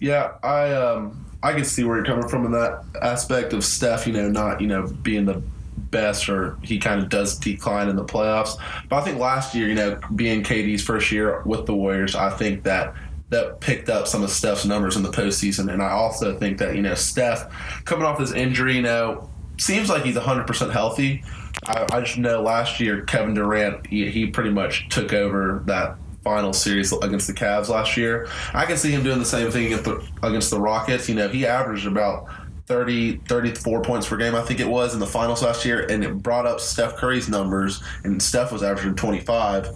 Yeah, 0.00 0.32
I 0.42 0.72
um, 0.72 1.24
I 1.44 1.52
can 1.52 1.64
see 1.64 1.84
where 1.84 1.96
you're 1.96 2.04
coming 2.04 2.28
from 2.28 2.46
in 2.46 2.52
that 2.52 2.84
aspect 3.00 3.52
of 3.52 3.64
Steph. 3.64 4.08
You 4.08 4.12
know, 4.12 4.28
not 4.28 4.60
you 4.60 4.66
know 4.66 4.88
being 5.02 5.24
the 5.24 5.40
best 5.76 6.28
or 6.28 6.58
he 6.62 6.78
kind 6.78 7.00
of 7.00 7.08
does 7.08 7.38
decline 7.38 7.88
in 7.88 7.96
the 7.96 8.04
playoffs. 8.04 8.56
But 8.88 8.96
I 8.96 9.00
think 9.02 9.18
last 9.18 9.54
year, 9.54 9.68
you 9.68 9.74
know, 9.74 9.98
being 10.14 10.42
KD's 10.42 10.82
first 10.82 11.10
year 11.12 11.42
with 11.42 11.66
the 11.66 11.74
Warriors, 11.74 12.14
I 12.14 12.30
think 12.30 12.64
that 12.64 12.94
that 13.30 13.60
picked 13.60 13.88
up 13.88 14.06
some 14.06 14.22
of 14.22 14.30
Steph's 14.30 14.64
numbers 14.64 14.96
in 14.96 15.02
the 15.02 15.10
postseason. 15.10 15.72
And 15.72 15.82
I 15.82 15.90
also 15.90 16.38
think 16.38 16.58
that, 16.58 16.76
you 16.76 16.82
know, 16.82 16.94
Steph 16.94 17.50
coming 17.84 18.04
off 18.04 18.18
his 18.18 18.32
injury, 18.32 18.76
you 18.76 18.82
know, 18.82 19.28
seems 19.58 19.88
like 19.88 20.04
he's 20.04 20.16
100% 20.16 20.72
healthy. 20.72 21.24
I, 21.66 21.86
I 21.92 22.00
just 22.00 22.18
know 22.18 22.42
last 22.42 22.80
year, 22.80 23.02
Kevin 23.02 23.34
Durant, 23.34 23.86
he, 23.86 24.10
he 24.10 24.26
pretty 24.26 24.50
much 24.50 24.88
took 24.88 25.12
over 25.12 25.62
that 25.66 25.96
final 26.22 26.52
series 26.52 26.92
against 26.92 27.26
the 27.26 27.34
Cavs 27.34 27.68
last 27.68 27.96
year. 27.96 28.28
I 28.52 28.64
can 28.66 28.76
see 28.76 28.90
him 28.90 29.02
doing 29.02 29.18
the 29.18 29.24
same 29.24 29.50
thing 29.50 29.66
against 29.66 29.84
the, 29.84 30.06
against 30.22 30.50
the 30.50 30.60
Rockets. 30.60 31.08
You 31.08 31.14
know, 31.14 31.28
he 31.28 31.46
averaged 31.46 31.86
about 31.86 32.28
30, 32.66 33.18
34 33.28 33.82
points 33.82 34.08
per 34.08 34.16
game, 34.16 34.34
I 34.34 34.42
think 34.42 34.60
it 34.60 34.68
was, 34.68 34.94
in 34.94 35.00
the 35.00 35.06
finals 35.06 35.42
last 35.42 35.64
year, 35.64 35.86
and 35.90 36.02
it 36.02 36.22
brought 36.22 36.46
up 36.46 36.60
Steph 36.60 36.96
Curry's 36.96 37.28
numbers, 37.28 37.82
and 38.04 38.22
Steph 38.22 38.52
was 38.52 38.62
averaging 38.62 38.94
25 38.94 39.68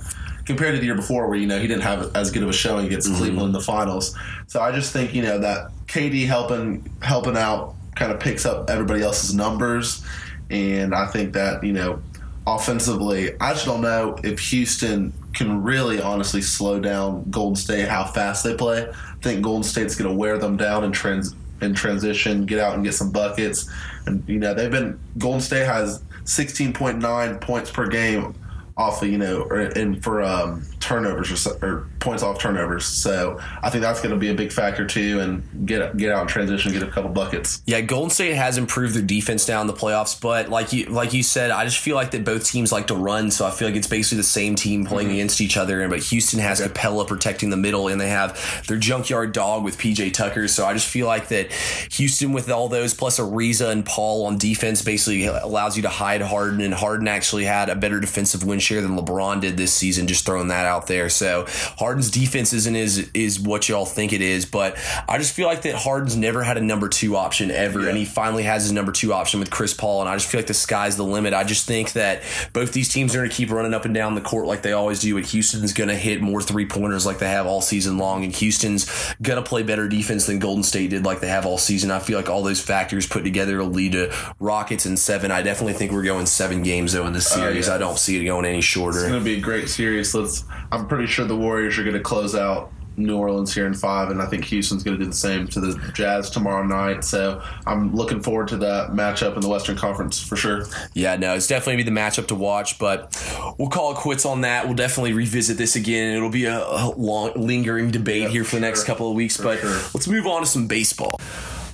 compared 0.46 0.74
to 0.74 0.80
the 0.80 0.86
year 0.86 0.94
before, 0.94 1.28
where, 1.28 1.38
you 1.38 1.46
know, 1.46 1.58
he 1.58 1.66
didn't 1.66 1.82
have 1.82 2.10
as 2.16 2.30
good 2.30 2.42
of 2.42 2.48
a 2.48 2.52
showing 2.52 2.86
against 2.86 3.08
mm-hmm. 3.08 3.18
Cleveland 3.18 3.46
in 3.48 3.52
the 3.52 3.60
finals. 3.60 4.16
So 4.46 4.60
I 4.62 4.72
just 4.72 4.92
think, 4.92 5.14
you 5.14 5.22
know, 5.22 5.38
that 5.38 5.70
KD 5.86 6.26
helping 6.26 6.90
helping 7.02 7.36
out 7.36 7.74
kind 7.94 8.10
of 8.10 8.20
picks 8.20 8.46
up 8.46 8.70
everybody 8.70 9.02
else's 9.02 9.34
numbers, 9.34 10.02
and 10.50 10.94
I 10.94 11.06
think 11.06 11.34
that, 11.34 11.62
you 11.62 11.74
know, 11.74 12.00
offensively, 12.46 13.38
I 13.38 13.52
just 13.52 13.66
don't 13.66 13.82
know 13.82 14.16
if 14.24 14.38
Houston 14.40 15.12
can 15.34 15.62
really 15.62 16.00
honestly 16.00 16.40
slow 16.40 16.80
down 16.80 17.30
Golden 17.30 17.56
State, 17.56 17.88
how 17.88 18.04
fast 18.04 18.44
they 18.44 18.54
play. 18.54 18.88
I 18.88 19.22
think 19.22 19.42
Golden 19.42 19.62
State's 19.62 19.94
going 19.94 20.10
to 20.10 20.16
wear 20.16 20.38
them 20.38 20.56
down 20.56 20.84
and 20.84 20.94
trans 20.94 21.34
in 21.60 21.74
transition, 21.74 22.46
get 22.46 22.58
out 22.58 22.74
and 22.74 22.84
get 22.84 22.94
some 22.94 23.10
buckets. 23.10 23.70
And 24.06 24.22
you 24.28 24.38
know 24.38 24.54
they've 24.54 24.70
been 24.70 24.98
Golden 25.18 25.40
State 25.40 25.66
has 25.66 26.02
16.9 26.24 27.40
points 27.40 27.70
per 27.70 27.88
game 27.88 28.34
off 28.78 29.02
of 29.02 29.08
you 29.08 29.18
know 29.18 29.42
or, 29.42 29.58
and 29.58 30.02
for 30.02 30.22
um, 30.22 30.64
turnovers 30.78 31.46
or, 31.46 31.58
or 31.62 31.88
points 31.98 32.22
off 32.22 32.38
turnovers. 32.38 32.86
So 32.86 33.40
I 33.62 33.70
think 33.70 33.82
that's 33.82 34.00
going 34.00 34.12
to 34.12 34.16
be 34.16 34.28
a 34.28 34.34
big 34.34 34.52
factor 34.52 34.86
too, 34.86 35.20
and 35.20 35.66
get 35.66 35.96
get 35.96 36.12
out 36.12 36.22
in 36.22 36.28
transition, 36.28 36.72
get 36.72 36.82
a 36.82 36.86
couple 36.86 37.10
buckets. 37.10 37.60
Yeah, 37.66 37.80
Golden 37.80 38.10
State 38.10 38.34
has 38.34 38.56
improved 38.56 38.94
their 38.94 39.02
defense 39.02 39.48
now 39.48 39.60
in 39.60 39.66
the 39.66 39.74
playoffs, 39.74 40.18
but 40.18 40.48
like 40.48 40.72
you 40.72 40.86
like 40.86 41.12
you 41.12 41.22
said, 41.24 41.50
I 41.50 41.64
just 41.64 41.78
feel 41.78 41.96
like 41.96 42.12
that 42.12 42.24
both 42.24 42.44
teams 42.44 42.70
like 42.70 42.86
to 42.86 42.94
run, 42.94 43.30
so 43.30 43.46
I 43.46 43.50
feel 43.50 43.68
like 43.68 43.76
it's 43.76 43.88
basically 43.88 44.18
the 44.18 44.24
same 44.24 44.54
team 44.54 44.86
playing 44.86 45.08
mm-hmm. 45.08 45.14
against 45.14 45.40
each 45.40 45.56
other. 45.56 45.82
And 45.82 45.90
but 45.90 46.00
Houston 46.04 46.38
has 46.38 46.60
okay. 46.60 46.72
Capela 46.72 47.06
protecting 47.06 47.50
the 47.50 47.56
middle, 47.56 47.88
and 47.88 48.00
they 48.00 48.08
have 48.08 48.64
their 48.68 48.78
junkyard 48.78 49.32
dog 49.32 49.64
with 49.64 49.76
PJ 49.76 50.14
Tucker. 50.14 50.46
So 50.46 50.64
I 50.64 50.72
just 50.72 50.86
feel 50.86 51.06
like 51.06 51.28
that 51.28 51.50
Houston 51.92 52.32
with 52.32 52.48
all 52.50 52.68
those 52.68 52.94
plus 52.94 53.18
Ariza 53.18 53.70
and 53.70 53.84
Paul 53.84 54.26
on 54.26 54.38
defense 54.38 54.82
basically 54.82 55.26
allows 55.26 55.76
you 55.76 55.82
to 55.82 55.88
hide 55.88 56.22
Harden, 56.22 56.60
and 56.60 56.72
Harden 56.72 57.08
actually 57.08 57.44
had 57.44 57.68
a 57.68 57.74
better 57.74 57.98
defensive 57.98 58.44
win 58.44 58.60
share 58.68 58.82
than 58.82 58.96
LeBron 58.96 59.40
did 59.40 59.56
this 59.56 59.72
season. 59.72 60.06
Just 60.06 60.26
throwing 60.26 60.48
that 60.48 60.66
out 60.66 60.86
there. 60.86 61.08
So 61.08 61.46
Harden's 61.78 62.10
defense 62.10 62.52
isn't 62.52 62.76
is 62.76 63.10
is 63.14 63.40
what 63.40 63.68
y'all 63.68 63.86
think 63.86 64.12
it 64.12 64.20
is, 64.20 64.44
but 64.44 64.76
I 65.08 65.18
just 65.18 65.34
feel 65.34 65.46
like 65.46 65.62
that 65.62 65.74
Harden's 65.74 66.16
never 66.16 66.42
had 66.42 66.56
a 66.56 66.60
number 66.60 66.88
two 66.88 67.16
option 67.16 67.50
ever, 67.50 67.82
yeah. 67.82 67.88
and 67.88 67.98
he 67.98 68.04
finally 68.04 68.42
has 68.44 68.62
his 68.62 68.72
number 68.72 68.92
two 68.92 69.12
option 69.12 69.40
with 69.40 69.50
Chris 69.50 69.74
Paul, 69.74 70.00
and 70.00 70.08
I 70.08 70.16
just 70.16 70.28
feel 70.28 70.38
like 70.38 70.46
the 70.46 70.54
sky's 70.54 70.96
the 70.96 71.04
limit. 71.04 71.34
I 71.34 71.44
just 71.44 71.66
think 71.66 71.92
that 71.92 72.22
both 72.52 72.72
these 72.72 72.88
teams 72.88 73.14
are 73.14 73.18
going 73.18 73.30
to 73.30 73.34
keep 73.34 73.50
running 73.50 73.74
up 73.74 73.84
and 73.84 73.94
down 73.94 74.14
the 74.14 74.20
court 74.20 74.46
like 74.46 74.62
they 74.62 74.72
always 74.72 75.00
do, 75.00 75.16
and 75.16 75.26
Houston's 75.26 75.72
going 75.72 75.88
to 75.88 75.96
hit 75.96 76.20
more 76.20 76.42
three 76.42 76.66
pointers 76.66 77.06
like 77.06 77.18
they 77.18 77.28
have 77.28 77.46
all 77.46 77.60
season 77.60 77.98
long, 77.98 78.24
and 78.24 78.34
Houston's 78.34 79.14
going 79.22 79.42
to 79.42 79.48
play 79.48 79.62
better 79.62 79.88
defense 79.88 80.26
than 80.26 80.38
Golden 80.38 80.62
State 80.62 80.90
did 80.90 81.04
like 81.04 81.20
they 81.20 81.28
have 81.28 81.46
all 81.46 81.58
season. 81.58 81.90
I 81.90 81.98
feel 81.98 82.18
like 82.18 82.28
all 82.28 82.42
those 82.42 82.60
factors 82.60 83.06
put 83.06 83.24
together 83.24 83.58
will 83.58 83.68
lead 83.68 83.92
to 83.92 84.14
Rockets 84.38 84.86
in 84.86 84.96
seven. 84.96 85.30
I 85.30 85.42
definitely 85.42 85.74
think 85.74 85.92
we're 85.92 86.02
going 86.04 86.26
seven 86.26 86.62
games 86.62 86.92
though 86.92 87.06
in 87.06 87.12
this 87.12 87.32
oh, 87.32 87.36
series. 87.36 87.68
Uh, 87.68 87.72
yeah. 87.72 87.76
I 87.76 87.78
don't 87.78 87.98
see 87.98 88.20
it 88.20 88.24
going 88.24 88.44
any 88.44 88.57
shorter. 88.62 88.98
It's 88.98 89.08
going 89.08 89.20
to 89.20 89.24
be 89.24 89.36
a 89.36 89.40
great 89.40 89.68
series. 89.68 90.14
Let's. 90.14 90.44
I'm 90.72 90.86
pretty 90.86 91.06
sure 91.06 91.24
the 91.24 91.36
Warriors 91.36 91.78
are 91.78 91.84
going 91.84 91.96
to 91.96 92.02
close 92.02 92.34
out 92.34 92.72
New 92.98 93.16
Orleans 93.16 93.54
here 93.54 93.66
in 93.66 93.74
five, 93.74 94.10
and 94.10 94.20
I 94.20 94.26
think 94.26 94.44
Houston's 94.46 94.82
going 94.82 94.98
to 94.98 95.04
do 95.04 95.08
the 95.08 95.16
same 95.16 95.46
to 95.48 95.60
the 95.60 95.92
Jazz 95.94 96.30
tomorrow 96.30 96.64
night. 96.64 97.04
So 97.04 97.42
I'm 97.66 97.94
looking 97.94 98.20
forward 98.20 98.48
to 98.48 98.56
that 98.58 98.90
matchup 98.90 99.36
in 99.36 99.40
the 99.40 99.48
Western 99.48 99.76
Conference 99.76 100.20
for 100.20 100.36
sure. 100.36 100.66
Yeah, 100.94 101.16
no, 101.16 101.34
it's 101.34 101.46
definitely 101.46 101.76
be 101.76 101.90
the 101.90 101.98
matchup 101.98 102.26
to 102.28 102.34
watch, 102.34 102.78
but 102.78 103.16
we'll 103.56 103.68
call 103.68 103.92
it 103.92 103.98
quits 103.98 104.26
on 104.26 104.42
that. 104.42 104.66
We'll 104.66 104.74
definitely 104.74 105.12
revisit 105.12 105.56
this 105.56 105.76
again. 105.76 106.16
It'll 106.16 106.30
be 106.30 106.46
a, 106.46 106.88
long, 106.96 107.32
lingering 107.36 107.90
debate 107.90 108.22
yeah, 108.22 108.28
here 108.28 108.44
for, 108.44 108.56
the 108.56 108.60
next 108.60 108.84
couple 108.84 109.08
of 109.08 109.14
weeks, 109.14 109.36
for 109.36 109.44
but 109.44 109.60
sure. 109.60 109.78
let's 109.94 110.08
move 110.08 110.26
on 110.26 110.42
to 110.42 110.46
some 110.46 110.66
baseball. 110.66 111.18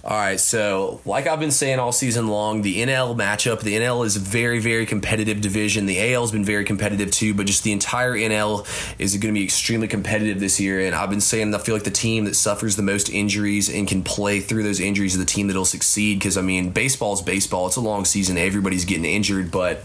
All 0.06 0.18
right, 0.18 0.38
so 0.38 1.00
like 1.06 1.26
I've 1.26 1.40
been 1.40 1.50
saying 1.50 1.78
all 1.78 1.90
season 1.90 2.28
long, 2.28 2.60
the 2.60 2.82
NL 2.82 3.16
matchup, 3.16 3.62
the 3.62 3.72
NL 3.76 4.04
is 4.04 4.16
a 4.16 4.20
very, 4.20 4.58
very 4.58 4.84
competitive 4.84 5.40
division. 5.40 5.86
The 5.86 6.12
AL 6.12 6.20
has 6.20 6.30
been 6.30 6.44
very 6.44 6.66
competitive 6.66 7.10
too, 7.10 7.32
but 7.32 7.46
just 7.46 7.64
the 7.64 7.72
entire 7.72 8.12
NL 8.12 8.66
is 8.98 9.16
going 9.16 9.32
to 9.32 9.38
be 9.40 9.44
extremely 9.44 9.88
competitive 9.88 10.40
this 10.40 10.60
year. 10.60 10.80
And 10.80 10.94
I've 10.94 11.08
been 11.08 11.22
saying 11.22 11.54
I 11.54 11.58
feel 11.58 11.74
like 11.74 11.84
the 11.84 11.90
team 11.90 12.26
that 12.26 12.36
suffers 12.36 12.76
the 12.76 12.82
most 12.82 13.08
injuries 13.08 13.70
and 13.70 13.88
can 13.88 14.04
play 14.04 14.40
through 14.40 14.64
those 14.64 14.78
injuries 14.78 15.14
is 15.14 15.20
the 15.20 15.24
team 15.24 15.46
that'll 15.46 15.64
succeed. 15.64 16.18
Because 16.18 16.36
I 16.36 16.42
mean, 16.42 16.68
baseball 16.68 17.14
is 17.14 17.22
baseball; 17.22 17.66
it's 17.66 17.76
a 17.76 17.80
long 17.80 18.04
season, 18.04 18.36
everybody's 18.36 18.84
getting 18.84 19.06
injured. 19.06 19.50
But 19.50 19.82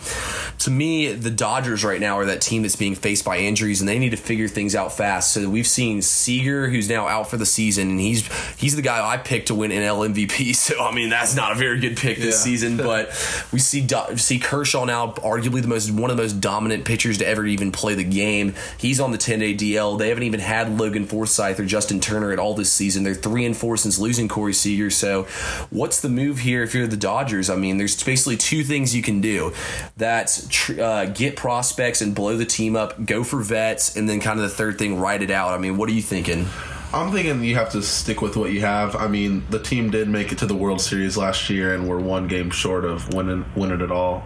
to 0.60 0.70
me, 0.70 1.14
the 1.14 1.32
Dodgers 1.32 1.86
right 1.86 2.02
now 2.02 2.20
are 2.20 2.26
that 2.26 2.42
team 2.42 2.64
that's 2.64 2.76
being 2.76 2.96
faced 2.96 3.24
by 3.24 3.38
injuries, 3.38 3.80
and 3.80 3.88
they 3.88 3.98
need 3.98 4.10
to 4.10 4.18
figure 4.18 4.50
things 4.50 4.76
out 4.76 4.92
fast. 4.92 5.32
So 5.32 5.50
we've 5.50 5.66
seen 5.66 6.02
Seager, 6.02 6.68
who's 6.68 6.90
now 6.90 7.08
out 7.08 7.30
for 7.30 7.38
the 7.38 7.46
season, 7.46 7.90
and 7.92 8.02
he's 8.02 8.28
he's 8.58 8.76
the 8.76 8.82
guy 8.82 9.08
I 9.08 9.16
picked 9.16 9.48
to 9.48 9.56
win 9.56 9.72
NL 9.72 10.09
MVP. 10.14 10.56
So 10.70 10.84
I 10.84 10.94
mean, 10.94 11.10
that's 11.10 11.36
not 11.36 11.54
a 11.54 11.56
very 11.56 11.80
good 11.80 11.98
pick 11.98 12.18
this 12.18 12.36
yeah. 12.36 12.44
season. 12.44 12.78
But 12.90 13.10
we 13.52 13.60
see 13.60 13.88
see 14.16 14.40
Kershaw 14.40 14.86
now, 14.86 15.14
arguably 15.14 15.62
the 15.62 15.68
most 15.68 15.92
one 15.92 16.10
of 16.10 16.18
the 16.18 16.24
most 16.24 16.42
dominant 16.42 16.86
pitchers 16.86 17.18
to 17.20 17.28
ever 17.28 17.46
even 17.46 17.72
play 17.72 17.94
the 17.94 18.04
game. 18.04 18.56
He's 18.78 19.00
on 19.00 19.12
the 19.12 19.18
10 19.18 19.40
day 19.40 19.54
DL. 19.54 19.98
They 19.98 20.10
haven't 20.10 20.24
even 20.24 20.40
had 20.40 20.78
Logan 20.78 21.06
Forsythe 21.06 21.60
or 21.60 21.66
Justin 21.66 22.00
Turner 22.00 22.32
at 22.32 22.40
all 22.40 22.54
this 22.54 22.72
season. 22.72 23.04
They're 23.04 23.14
three 23.14 23.46
and 23.46 23.56
four 23.56 23.78
since 23.78 24.00
losing 24.00 24.28
Corey 24.28 24.54
Seager. 24.54 24.90
So 24.90 25.24
what's 25.70 26.02
the 26.02 26.10
move 26.10 26.40
here 26.40 26.64
if 26.64 26.74
you're 26.74 26.88
the 26.88 26.98
Dodgers? 26.98 27.50
I 27.50 27.56
mean, 27.56 27.78
there's 27.78 28.02
basically 28.02 28.38
two 28.38 28.64
things 28.64 28.96
you 28.96 29.02
can 29.02 29.22
do. 29.22 29.54
That's 29.98 30.70
uh, 30.70 31.12
get 31.14 31.36
prospects 31.36 32.02
and 32.02 32.16
blow 32.16 32.38
the 32.38 32.46
team 32.46 32.76
up, 32.76 33.06
go 33.06 33.24
for 33.24 33.42
vets, 33.42 33.96
and 33.96 34.10
then 34.10 34.20
kind 34.20 34.40
of 34.40 34.44
the 34.44 34.56
third 34.56 34.78
thing, 34.78 35.00
write 35.00 35.22
it 35.22 35.32
out. 35.32 35.54
I 35.54 35.58
mean, 35.58 35.78
what 35.78 35.90
are 35.90 35.94
you 35.94 36.02
thinking? 36.02 36.48
I'm 36.92 37.12
thinking 37.12 37.44
you 37.44 37.56
have 37.56 37.72
to 37.72 37.84
stick 37.84 38.22
with 38.22 38.36
what 38.36 38.52
you 38.52 38.62
have. 38.62 38.96
I 38.96 39.08
mean, 39.08 39.46
the 39.52 39.60
team 39.60 39.92
did 39.92 40.10
make 40.10 40.32
it 40.32 40.40
to 40.40 40.48
the 40.48 40.56
World 40.56 40.82
Series 40.82 41.18
last 41.18 41.50
year, 41.50 41.76
and 41.76 41.88
we're 41.88 42.00
one 42.00 42.28
game 42.28 42.50
short 42.50 42.84
of 42.84 43.14
winning 43.14 43.46
winning 43.56 43.82
it 43.82 43.92
all 43.92 44.24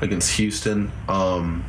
against 0.00 0.36
Houston. 0.36 0.92
Um, 1.08 1.64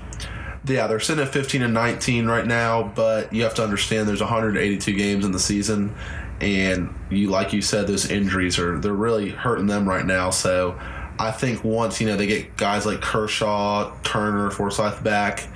yeah, 0.67 0.85
they're 0.85 0.99
sitting 0.99 1.23
at 1.23 1.33
15 1.33 1.63
and 1.63 1.73
19 1.73 2.27
right 2.27 2.45
now, 2.45 2.83
but 2.83 3.33
you 3.33 3.43
have 3.43 3.55
to 3.55 3.63
understand 3.63 4.07
there's 4.07 4.21
182 4.21 4.93
games 4.93 5.25
in 5.25 5.31
the 5.31 5.39
season, 5.39 5.95
and 6.39 6.93
you 7.09 7.29
like 7.29 7.51
you 7.51 7.63
said, 7.63 7.87
those 7.87 8.11
injuries 8.11 8.59
are 8.59 8.77
they're 8.79 8.93
really 8.93 9.29
hurting 9.29 9.65
them 9.65 9.89
right 9.89 10.05
now. 10.05 10.29
So 10.29 10.79
I 11.17 11.31
think 11.31 11.63
once 11.63 11.99
you 11.99 12.05
know 12.05 12.17
they 12.17 12.27
get 12.27 12.55
guys 12.55 12.85
like 12.85 13.01
Kershaw, 13.01 13.91
Turner, 14.03 14.51
Forsythe 14.51 15.03
back, 15.03 15.47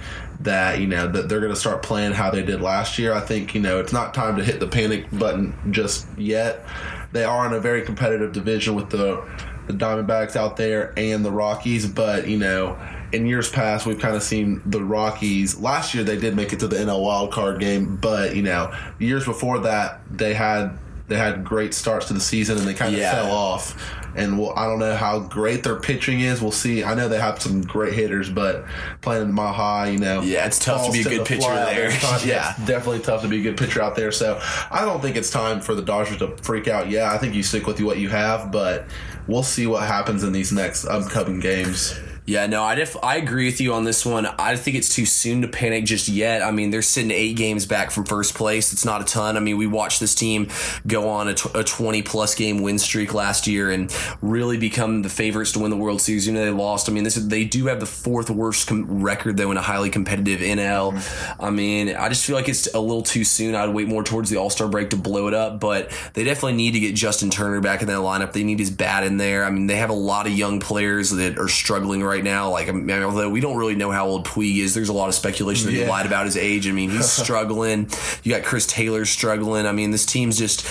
that 0.42 0.80
you 0.80 0.88
know 0.88 1.08
that 1.08 1.28
they're 1.28 1.40
going 1.40 1.54
to 1.54 1.60
start 1.60 1.84
playing 1.84 2.14
how 2.14 2.32
they 2.32 2.44
did 2.44 2.62
last 2.62 2.98
year. 2.98 3.14
I 3.14 3.20
think 3.20 3.54
you 3.54 3.62
know 3.62 3.80
it's 3.80 3.94
not 3.94 4.14
time 4.14 4.38
to 4.38 4.44
hit 4.44 4.60
the 4.60 4.68
panic 4.68 5.08
button 5.12 5.54
just 5.72 6.08
yet. 6.18 6.66
They 7.12 7.24
are 7.24 7.46
in 7.46 7.54
a 7.54 7.60
very 7.60 7.82
competitive 7.82 8.32
division 8.32 8.76
with 8.76 8.90
the 8.90 9.28
the 9.68 9.74
Diamondbacks 9.74 10.36
out 10.36 10.58
there 10.58 10.94
and 10.98 11.24
the 11.24 11.32
Rockies, 11.32 11.86
but 11.88 12.28
you 12.28 12.38
know 12.38 12.78
in 13.12 13.26
years 13.26 13.50
past 13.50 13.86
we've 13.86 14.00
kind 14.00 14.16
of 14.16 14.24
seen 14.24 14.62
the 14.66 14.84
Rockies. 14.84 15.60
Last 15.60 15.94
year 15.94 16.04
they 16.04 16.18
did 16.18 16.36
make 16.36 16.54
it 16.54 16.60
to 16.60 16.68
the 16.68 16.78
NL 16.78 17.04
wild 17.04 17.32
card 17.32 17.60
game, 17.60 17.98
but 17.98 18.36
you 18.36 18.44
know 18.44 18.74
years 18.98 19.26
before 19.26 19.60
that 19.60 20.02
they 20.10 20.34
had 20.34 20.78
they 21.08 21.18
had 21.18 21.44
great 21.44 21.74
starts 21.74 22.08
to 22.08 22.14
the 22.14 22.20
season 22.20 22.58
and 22.58 22.68
they 22.68 22.74
kind 22.74 22.94
of 22.94 23.00
yeah. 23.00 23.12
fell 23.12 23.32
off. 23.32 23.99
And 24.20 24.38
we'll, 24.38 24.58
I 24.58 24.66
don't 24.66 24.80
know 24.80 24.96
how 24.96 25.20
great 25.20 25.64
their 25.64 25.80
pitching 25.80 26.20
is. 26.20 26.42
We'll 26.42 26.52
see. 26.52 26.84
I 26.84 26.94
know 26.94 27.08
they 27.08 27.20
have 27.20 27.42
some 27.42 27.62
great 27.62 27.94
hitters, 27.94 28.30
but 28.30 28.66
playing 29.02 29.30
in 29.30 29.38
High, 29.38 29.90
you 29.90 29.98
know, 29.98 30.22
yeah, 30.22 30.46
it's 30.46 30.60
tough 30.60 30.86
to 30.86 30.92
be 30.92 31.02
a 31.02 31.04
good 31.04 31.26
pitcher 31.26 31.54
there. 31.54 31.90
yeah, 32.26 32.54
definitely 32.66 33.00
tough 33.00 33.22
to 33.22 33.28
be 33.28 33.40
a 33.40 33.44
good 33.44 33.58
pitcher 33.58 33.82
out 33.82 33.96
there. 33.96 34.12
So 34.12 34.42
I 34.70 34.86
don't 34.86 35.02
think 35.02 35.16
it's 35.16 35.30
time 35.30 35.62
for 35.62 35.74
the 35.74 35.82
Dodgers 35.82 36.18
to 36.18 36.36
freak 36.38 36.68
out. 36.68 36.90
Yeah, 36.90 37.12
I 37.12 37.18
think 37.18 37.34
you 37.34 37.44
stick 37.44 37.66
with 37.66 37.82
what 37.82 37.98
you 37.98 38.10
have, 38.10 38.52
but 38.52 38.86
we'll 39.28 39.44
see 39.44 39.66
what 39.68 39.88
happens 39.88 40.24
in 40.24 40.34
these 40.34 40.52
next 40.52 40.86
upcoming 40.86 41.40
games. 41.40 41.98
Yeah, 42.30 42.46
no, 42.46 42.64
I 42.64 42.76
def- 42.76 42.96
I 43.02 43.16
agree 43.16 43.46
with 43.46 43.60
you 43.60 43.74
on 43.74 43.86
this 43.86 44.06
one. 44.06 44.28
I 44.28 44.56
think 44.56 44.78
it's 44.78 44.94
too 44.94 45.08
soon 45.08 45.42
to 45.42 45.48
panic 45.48 45.84
just 45.84 46.08
yet. 46.08 46.44
I 46.44 46.52
mean, 46.52 46.70
they're 46.70 46.84
sitting 46.84 47.10
eight 47.10 47.36
games 47.36 47.66
back 47.66 47.90
from 47.90 48.06
first 48.06 48.36
place. 48.36 48.72
It's 48.72 48.86
not 48.86 49.02
a 49.02 49.04
ton. 49.04 49.36
I 49.36 49.40
mean, 49.40 49.58
we 49.58 49.66
watched 49.66 50.00
this 50.00 50.14
team 50.14 50.48
go 50.86 51.10
on 51.10 51.28
a, 51.28 51.34
tw- 51.34 51.56
a 51.56 51.64
20 51.64 52.04
plus 52.04 52.36
game 52.36 52.62
win 52.62 52.78
streak 52.78 53.16
last 53.16 53.48
year 53.48 53.72
and 53.72 53.92
really 54.22 54.60
become 54.60 55.02
the 55.02 55.10
favorites 55.10 55.54
to 55.54 55.60
win 55.60 55.72
the 55.72 55.78
World 55.78 56.02
Series. 56.02 56.28
You 56.28 56.34
know, 56.34 56.46
they 56.46 56.52
lost. 56.52 56.88
I 56.88 56.92
mean, 56.92 57.04
this 57.04 57.18
is, 57.18 57.28
they 57.30 57.46
do 57.46 57.66
have 57.66 57.80
the 57.80 57.88
fourth 57.88 58.30
worst 58.30 58.68
com- 58.68 59.02
record 59.02 59.36
though 59.38 59.50
in 59.50 59.58
a 59.58 59.62
highly 59.62 59.90
competitive 59.90 60.42
NL. 60.42 60.94
Mm-hmm. 60.94 61.44
I 61.44 61.50
mean, 61.50 61.96
I 61.96 62.10
just 62.10 62.28
feel 62.28 62.36
like 62.36 62.48
it's 62.48 62.72
a 62.76 62.80
little 62.80 63.02
too 63.02 63.24
soon. 63.24 63.56
I'd 63.56 63.74
wait 63.74 63.88
more 63.88 64.04
towards 64.04 64.30
the 64.30 64.38
All 64.38 64.52
Star 64.52 64.68
break 64.68 64.92
to 64.92 64.98
blow 64.98 65.28
it 65.30 65.34
up, 65.34 65.60
but 65.60 65.90
they 66.14 66.26
definitely 66.26 66.58
need 66.58 66.74
to 66.74 66.80
get 66.80 66.94
Justin 66.94 67.32
Turner 67.32 67.60
back 67.60 67.82
in 67.82 67.88
that 67.88 67.98
lineup. 67.98 68.34
They 68.34 68.44
need 68.44 68.60
his 68.60 68.70
bat 68.70 69.04
in 69.04 69.18
there. 69.18 69.46
I 69.46 69.50
mean, 69.50 69.66
they 69.66 69.78
have 69.78 69.90
a 69.90 69.94
lot 69.94 70.28
of 70.28 70.34
young 70.34 70.60
players 70.60 71.10
that 71.10 71.40
are 71.40 71.48
struggling 71.48 72.04
right 72.04 72.19
now. 72.24 72.50
Like, 72.50 72.70
I 72.70 72.72
mean, 72.72 73.04
although 73.04 73.30
we 73.30 73.40
don't 73.40 73.58
really 73.58 73.76
know 73.76 73.92
how 73.92 74.08
old 74.08 74.26
Puig 74.26 74.58
is, 74.58 74.74
there's 74.74 74.90
a 74.90 74.94
lot 74.94 75.10
of 75.10 75.16
speculation 75.16 75.68
that 75.68 75.74
yeah. 75.74 75.84
he 75.84 75.90
lied 75.90 76.06
about 76.06 76.26
his 76.26 76.38
age. 76.38 76.68
I 76.68 76.72
mean, 76.72 76.90
he's 76.90 77.10
struggling. 77.12 77.90
You 78.24 78.34
got 78.34 78.44
Chris 78.44 78.66
Taylor 78.66 79.06
struggling. 79.06 79.66
I 79.66 79.72
mean, 79.72 79.92
this 79.92 80.06
team's 80.06 80.38
just 80.38 80.66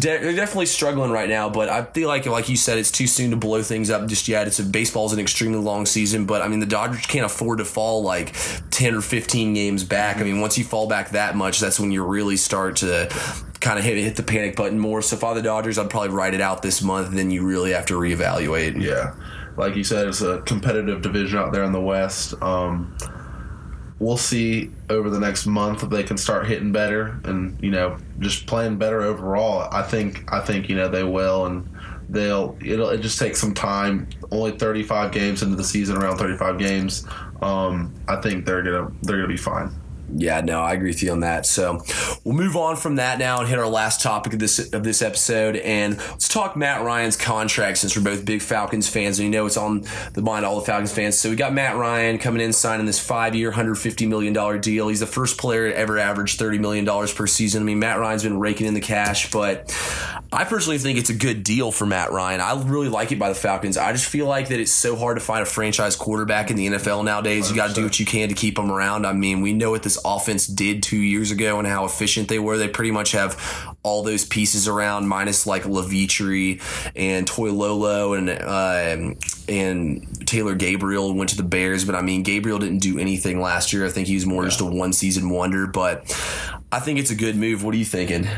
they're 0.00 0.34
definitely 0.34 0.66
struggling 0.66 1.10
right 1.10 1.28
now. 1.28 1.48
But 1.48 1.68
I 1.68 1.84
feel 1.84 2.08
like, 2.08 2.26
like 2.26 2.48
you 2.48 2.56
said, 2.56 2.78
it's 2.78 2.90
too 2.90 3.06
soon 3.06 3.30
to 3.30 3.36
blow 3.36 3.62
things 3.62 3.90
up 3.90 4.06
just 4.08 4.28
yet. 4.28 4.46
It's 4.46 4.58
a 4.58 4.64
baseball's 4.64 5.12
an 5.12 5.20
extremely 5.20 5.58
long 5.58 5.86
season, 5.86 6.26
but 6.26 6.42
I 6.42 6.48
mean, 6.48 6.60
the 6.60 6.66
Dodgers 6.66 7.06
can't 7.06 7.26
afford 7.26 7.58
to 7.58 7.64
fall 7.64 8.02
like 8.02 8.34
ten 8.70 8.94
or 8.94 9.00
fifteen 9.00 9.54
games 9.54 9.84
back. 9.84 10.18
I 10.18 10.22
mean, 10.22 10.40
once 10.40 10.58
you 10.58 10.64
fall 10.64 10.88
back 10.88 11.10
that 11.10 11.36
much, 11.36 11.60
that's 11.60 11.78
when 11.78 11.90
you 11.90 12.04
really 12.04 12.36
start 12.36 12.76
to 12.76 13.08
kind 13.60 13.78
of 13.78 13.84
hit 13.84 13.96
hit 13.96 14.16
the 14.16 14.22
panic 14.22 14.56
button 14.56 14.78
more. 14.78 15.02
So, 15.02 15.16
for 15.16 15.34
the 15.34 15.42
Dodgers, 15.42 15.78
I'd 15.78 15.90
probably 15.90 16.10
write 16.10 16.34
it 16.34 16.40
out 16.40 16.62
this 16.62 16.82
month. 16.82 17.12
Then 17.14 17.30
you 17.30 17.46
really 17.46 17.72
have 17.72 17.86
to 17.86 17.94
reevaluate. 17.94 18.80
Yeah 18.80 19.14
like 19.56 19.76
you 19.76 19.84
said, 19.84 20.08
it's 20.08 20.20
a 20.20 20.40
competitive 20.42 21.02
division 21.02 21.38
out 21.38 21.52
there 21.52 21.64
in 21.64 21.72
the 21.72 21.80
West. 21.80 22.34
Um, 22.42 22.96
we'll 23.98 24.16
see 24.16 24.70
over 24.90 25.08
the 25.08 25.20
next 25.20 25.46
month 25.46 25.82
if 25.82 25.90
they 25.90 26.02
can 26.02 26.18
start 26.18 26.46
hitting 26.46 26.72
better 26.72 27.20
and 27.24 27.56
you 27.62 27.70
know 27.70 27.96
just 28.18 28.46
playing 28.46 28.76
better 28.76 29.02
overall. 29.02 29.68
I 29.72 29.82
think 29.82 30.32
I 30.32 30.40
think 30.40 30.68
you 30.68 30.76
know 30.76 30.88
they 30.88 31.04
will 31.04 31.46
and 31.46 31.68
they'll 32.08 32.56
it'll 32.64 32.90
it 32.90 32.98
just 33.00 33.18
take 33.18 33.36
some 33.36 33.54
time. 33.54 34.08
Only 34.30 34.52
35 34.52 35.12
games 35.12 35.42
into 35.42 35.56
the 35.56 35.64
season, 35.64 35.96
around 35.96 36.18
35 36.18 36.58
games. 36.58 37.06
Um, 37.42 37.94
I 38.08 38.16
think 38.16 38.44
they're 38.44 38.62
gonna 38.62 38.90
they're 39.02 39.16
gonna 39.16 39.28
be 39.28 39.36
fine. 39.36 39.70
Yeah, 40.12 40.42
no, 40.42 40.60
I 40.60 40.74
agree 40.74 40.90
with 40.90 41.02
you 41.02 41.12
on 41.12 41.20
that. 41.20 41.46
So 41.46 41.82
we'll 42.24 42.36
move 42.36 42.56
on 42.56 42.76
from 42.76 42.96
that 42.96 43.18
now 43.18 43.40
and 43.40 43.48
hit 43.48 43.58
our 43.58 43.66
last 43.66 44.00
topic 44.00 44.32
of 44.32 44.38
this 44.38 44.72
of 44.72 44.84
this 44.84 45.02
episode, 45.02 45.56
and 45.56 45.96
let's 45.96 46.28
talk 46.28 46.56
Matt 46.56 46.82
Ryan's 46.82 47.16
contract 47.16 47.78
since 47.78 47.96
we're 47.96 48.04
both 48.04 48.24
big 48.24 48.42
Falcons 48.42 48.88
fans, 48.88 49.18
and 49.18 49.26
you 49.26 49.32
know 49.32 49.46
it's 49.46 49.56
on 49.56 49.84
the 50.12 50.22
mind 50.22 50.44
of 50.44 50.52
all 50.52 50.60
the 50.60 50.66
Falcons 50.66 50.92
fans. 50.92 51.18
So 51.18 51.30
we 51.30 51.36
got 51.36 51.52
Matt 51.52 51.76
Ryan 51.76 52.18
coming 52.18 52.42
in 52.42 52.52
signing 52.52 52.86
this 52.86 53.00
five 53.00 53.34
year, 53.34 53.50
hundred 53.50 53.76
fifty 53.76 54.06
million 54.06 54.32
dollar 54.32 54.58
deal. 54.58 54.88
He's 54.88 55.00
the 55.00 55.06
first 55.06 55.38
player 55.38 55.70
to 55.70 55.76
ever 55.76 55.98
average 55.98 56.36
thirty 56.36 56.58
million 56.58 56.84
dollars 56.84 57.12
per 57.12 57.26
season. 57.26 57.62
I 57.62 57.64
mean, 57.64 57.78
Matt 57.78 57.98
Ryan's 57.98 58.22
been 58.22 58.38
raking 58.38 58.66
in 58.66 58.74
the 58.74 58.80
cash, 58.80 59.30
but 59.30 59.70
I 60.34 60.42
personally 60.42 60.78
think 60.78 60.98
it's 60.98 61.10
a 61.10 61.14
good 61.14 61.44
deal 61.44 61.70
for 61.70 61.86
Matt 61.86 62.10
Ryan. 62.10 62.40
I 62.40 62.60
really 62.60 62.88
like 62.88 63.12
it 63.12 63.20
by 63.20 63.28
the 63.28 63.36
Falcons. 63.36 63.78
I 63.78 63.92
just 63.92 64.06
feel 64.06 64.26
like 64.26 64.48
that 64.48 64.58
it's 64.58 64.72
so 64.72 64.96
hard 64.96 65.16
to 65.16 65.20
find 65.20 65.42
a 65.42 65.46
franchise 65.46 65.94
quarterback 65.94 66.50
in 66.50 66.56
the 66.56 66.66
NFL 66.66 67.04
nowadays. 67.04 67.48
You 67.48 67.54
got 67.54 67.68
to 67.68 67.74
do 67.74 67.84
what 67.84 68.00
you 68.00 68.04
can 68.04 68.30
to 68.30 68.34
keep 68.34 68.56
them 68.56 68.68
around. 68.68 69.06
I 69.06 69.12
mean, 69.12 69.42
we 69.42 69.52
know 69.52 69.70
what 69.70 69.84
this 69.84 69.96
offense 70.04 70.48
did 70.48 70.82
two 70.82 70.98
years 70.98 71.30
ago 71.30 71.60
and 71.60 71.68
how 71.68 71.84
efficient 71.84 72.26
they 72.26 72.40
were. 72.40 72.58
They 72.58 72.66
pretty 72.66 72.90
much 72.90 73.12
have 73.12 73.76
all 73.84 74.02
those 74.02 74.24
pieces 74.24 74.66
around, 74.66 75.06
minus 75.06 75.46
like 75.46 75.62
Levitri 75.62 76.60
and 76.96 77.30
Toilolo 77.30 78.18
and 78.18 78.28
uh, 78.28 79.14
and 79.48 80.26
Taylor 80.26 80.54
Gabriel 80.54 81.14
went 81.14 81.30
to 81.30 81.36
the 81.36 81.42
Bears. 81.42 81.84
But 81.84 81.94
I 81.94 82.02
mean, 82.02 82.22
Gabriel 82.22 82.58
didn't 82.58 82.78
do 82.78 82.98
anything 82.98 83.40
last 83.40 83.72
year. 83.72 83.86
I 83.86 83.88
think 83.88 84.08
he 84.08 84.14
was 84.14 84.26
more 84.26 84.44
just 84.44 84.60
a 84.60 84.64
one 84.64 84.92
season 84.92 85.30
wonder. 85.30 85.66
But 85.66 86.02
I 86.72 86.80
think 86.80 86.98
it's 86.98 87.10
a 87.10 87.14
good 87.14 87.36
move. 87.36 87.64
What 87.64 87.74
are 87.74 87.78
you 87.78 87.84
thinking? 87.84 88.28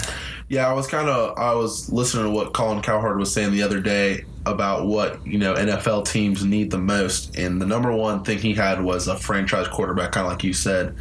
Yeah, 0.48 0.68
I 0.68 0.72
was 0.72 0.86
kind 0.86 1.08
of 1.08 1.36
I 1.36 1.54
was 1.54 1.90
listening 1.90 2.24
to 2.24 2.30
what 2.30 2.54
Colin 2.54 2.82
Cowherd 2.82 3.18
was 3.18 3.32
saying 3.32 3.52
the 3.52 3.62
other 3.62 3.80
day 3.80 4.24
about 4.44 4.86
what 4.86 5.26
you 5.26 5.38
know 5.38 5.54
NFL 5.54 6.06
teams 6.06 6.44
need 6.44 6.70
the 6.70 6.78
most, 6.78 7.36
and 7.36 7.60
the 7.60 7.66
number 7.66 7.92
one 7.92 8.22
thing 8.22 8.38
he 8.38 8.54
had 8.54 8.82
was 8.82 9.08
a 9.08 9.16
franchise 9.16 9.66
quarterback, 9.68 10.12
kind 10.12 10.26
of 10.26 10.32
like 10.32 10.44
you 10.44 10.52
said. 10.52 10.94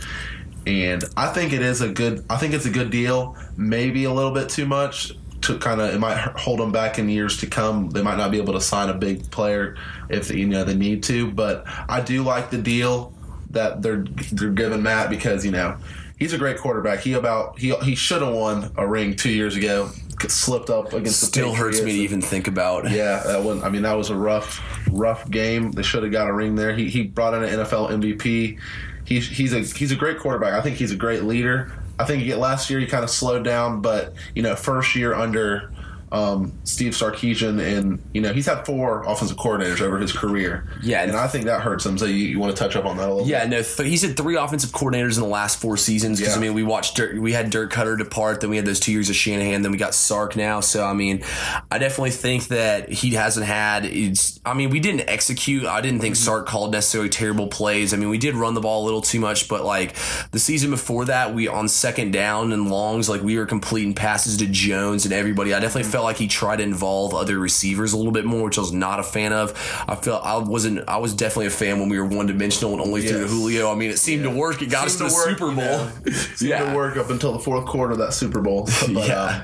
And 0.66 1.04
I 1.16 1.28
think 1.28 1.54
it 1.54 1.62
is 1.62 1.82
a 1.82 1.90
good. 1.90 2.26
I 2.30 2.38
think 2.38 2.54
it's 2.54 2.66
a 2.66 2.72
good 2.72 2.90
deal. 2.90 3.38
Maybe 3.56 4.06
a 4.06 4.12
little 4.12 4.32
bit 4.32 4.50
too 4.50 4.66
much 4.66 5.14
to 5.46 5.58
kind 5.58 5.82
of 5.82 5.94
it 5.94 6.00
might 6.00 6.18
hold 6.18 6.60
them 6.60 6.72
back 6.72 7.00
in 7.00 7.10
years 7.10 7.38
to 7.38 7.48
come. 7.48 7.90
They 7.90 8.02
might 8.02 8.18
not 8.18 8.32
be 8.32 8.38
able 8.38 8.54
to 8.54 8.62
sign 8.62 8.90
a 8.90 8.94
big 8.94 9.30
player 9.32 9.78
if 10.10 10.32
you 10.32 10.48
know 10.48 10.64
they 10.64 10.76
need 10.76 11.04
to. 11.04 11.32
But 11.32 11.64
I 11.90 12.02
do 12.02 12.24
like 12.24 12.50
the 12.50 12.58
deal 12.58 13.14
that 13.52 13.82
they're 13.82 14.04
they're 14.32 14.52
giving 14.52 14.84
Matt 14.84 15.10
because 15.10 15.46
you 15.46 15.52
know 15.52 15.78
he's 16.18 16.34
a 16.34 16.38
great 16.38 16.58
quarterback. 16.58 17.00
He 17.00 17.14
about 17.14 17.60
he 17.60 17.76
he 17.78 17.96
should 17.96 18.22
have 18.22 18.34
won 18.34 18.72
a 18.78 18.88
ring 18.88 19.16
two 19.16 19.32
years 19.32 19.56
ago. 19.56 19.90
Slipped 20.28 20.70
up 20.70 20.94
against 20.94 21.20
the 21.22 21.28
Still 21.28 21.54
hurts 21.54 21.82
me 21.82 21.92
to 21.92 21.98
even 22.00 22.22
think 22.22 22.48
about. 22.48 22.90
Yeah, 22.90 23.22
that 23.26 23.44
one. 23.44 23.62
I 23.64 23.70
mean, 23.70 23.84
that 23.84 23.94
was 23.94 24.10
a 24.10 24.16
rough, 24.16 24.64
rough 24.90 25.30
game. 25.30 25.72
They 25.72 25.84
should 25.84 26.04
have 26.04 26.12
got 26.12 26.30
a 26.30 26.34
ring 26.34 26.56
there. 26.56 26.74
He 26.74 26.90
he 26.90 27.04
brought 27.04 27.34
in 27.36 27.44
an 27.44 27.60
NFL 27.60 27.92
MVP. 27.92 28.58
He's 29.04 29.28
he's 29.28 29.54
a 29.54 29.60
he's 29.60 29.92
a 29.92 29.96
great 29.96 30.20
quarterback. 30.20 30.54
I 30.54 30.62
think 30.62 30.78
he's 30.78 30.92
a 30.92 30.96
great 30.96 31.24
leader. 31.24 31.72
I 31.98 32.04
think 32.04 32.28
last 32.36 32.70
year 32.70 32.80
he 32.80 32.86
kind 32.86 33.04
of 33.04 33.10
slowed 33.10 33.44
down, 33.44 33.82
but 33.82 34.14
you 34.36 34.42
know, 34.42 34.56
first 34.56 34.96
year 34.96 35.14
under 35.14 35.72
um, 36.12 36.54
Steve 36.64 36.94
Sarkisian, 36.94 37.62
and 37.62 38.02
you 38.14 38.22
know 38.22 38.32
he's 38.34 38.46
had 38.46 38.66
four 38.66 39.04
offensive 39.04 39.38
coordinators 39.38 39.82
over 39.82 39.98
his 39.98 40.12
career. 40.12 40.70
Yeah, 40.82 41.04
and 41.04 41.14
I 41.16 41.28
think 41.28 41.46
that 41.46 41.62
hurts 41.62 41.86
him. 41.86 41.98
So 41.98 42.06
you, 42.06 42.16
you 42.16 42.40
want 42.40 42.56
to 42.56 42.62
touch 42.62 42.76
up 42.76 42.86
on 42.86 42.98
that 42.98 43.10
a 43.10 43.14
little? 43.14 43.28
Yeah, 43.28 43.46
no, 43.46 43.62
th- 43.62 43.90
he's 43.90 44.02
had 44.04 44.16
three 44.16 44.36
offensive 44.36 44.72
coordinators 44.72 45.16
in 45.16 45.22
the 45.22 45.30
last 45.30 45.60
four 45.60 45.78
seasons. 45.78 46.20
Because 46.20 46.34
Yeah. 46.36 46.40
I 46.40 46.42
mean, 46.42 46.54
we 46.54 46.64
watched 46.64 46.96
Dirk, 46.96 47.20
we 47.20 47.34
had 47.34 47.50
Dirk 47.50 47.72
Koetter 47.74 47.98
depart, 47.98 48.42
then 48.42 48.50
we 48.50 48.56
had 48.56 48.66
those 48.66 48.80
two 48.80 48.92
years 48.92 49.10
of 49.10 49.16
Shanahan, 49.16 49.62
then 49.62 49.72
we 49.72 49.78
got 49.78 49.94
Sark 49.94 50.36
now. 50.36 50.60
So 50.60 50.86
I 50.86 50.94
mean, 50.94 51.24
I 51.72 51.78
definitely 51.80 52.12
think 52.12 52.48
that 52.50 52.90
he 52.90 53.12
hasn't 53.16 53.46
had. 53.46 53.86
It's, 53.86 54.40
I 54.46 54.54
mean, 54.54 54.70
we 54.70 54.80
didn't 54.80 55.10
execute. 55.10 55.66
I 55.66 55.82
didn't 55.82 56.00
think 56.00 56.16
Sark 56.16 56.46
called 56.48 56.72
necessarily 56.72 57.10
terrible 57.10 57.48
plays. 57.48 57.94
I 57.94 57.98
mean, 57.98 58.10
we 58.10 58.18
did 58.18 58.36
run 58.36 58.54
the 58.54 58.62
ball 58.62 58.84
a 58.84 58.86
little 58.86 59.02
too 59.02 59.20
much, 59.20 59.48
but 59.50 59.64
like 59.66 59.96
the 60.32 60.40
season 60.40 60.70
before 60.70 61.06
that, 61.06 61.34
we 61.34 61.48
on 61.48 61.68
second 61.68 62.12
down 62.12 62.52
and 62.52 62.70
longs, 62.70 63.10
like 63.10 63.22
we 63.22 63.38
were 63.38 63.46
completing 63.46 63.94
passes 63.96 64.38
to 64.38 64.46
Jones 64.48 65.06
and 65.06 65.14
everybody. 65.14 65.54
I 65.54 65.60
definitely 65.60 65.90
felt 65.96 66.04
like 66.04 66.18
he 66.18 66.28
tried 66.28 66.58
to 66.58 66.64
involve 66.64 67.14
other 67.14 67.40
receivers 67.40 67.94
a 67.94 67.98
little 67.98 68.12
bit 68.12 68.26
more, 68.26 68.44
which 68.44 68.58
I 68.58 68.62
was 68.62 68.74
not 68.74 69.00
a 69.00 69.04
fan 69.04 69.32
of. 69.32 69.52
I 69.88 69.96
felt 69.96 70.26
I 70.26 70.36
wasn't. 70.40 70.90
I 70.90 70.98
was 70.98 71.14
definitely 71.14 71.46
a 71.46 71.52
fan 71.52 71.80
when 71.80 71.88
we 71.88 71.98
were 71.98 72.04
one 72.06 72.26
dimensional 72.26 72.74
and 72.74 72.82
only 72.82 73.02
threw 73.08 73.22
to 73.22 73.28
Julio. 73.28 73.72
I 73.72 73.76
mean, 73.76 73.92
it 73.92 73.98
seemed 73.98 74.24
to 74.24 74.30
work. 74.30 74.62
It 74.62 74.70
got 74.70 74.88
us 74.88 74.98
to 74.98 75.10
Seemed 75.10 75.12
the 75.12 75.14
to 75.14 75.16
work, 75.16 75.40
Super 75.40 75.56
Bowl. 75.56 75.56
know. 75.56 76.12
Seemed 76.36 76.68
to 76.70 76.76
work 76.76 76.98
up 76.98 77.10
until 77.12 77.32
the 77.32 77.40
fourth 77.40 77.66
quarter 77.66 77.94
of 77.94 78.00
that 78.00 78.14
Super 78.14 78.42
Bowl. 78.42 78.68
But, 78.94 79.08
Yeah. 79.08 79.22
um, 79.24 79.44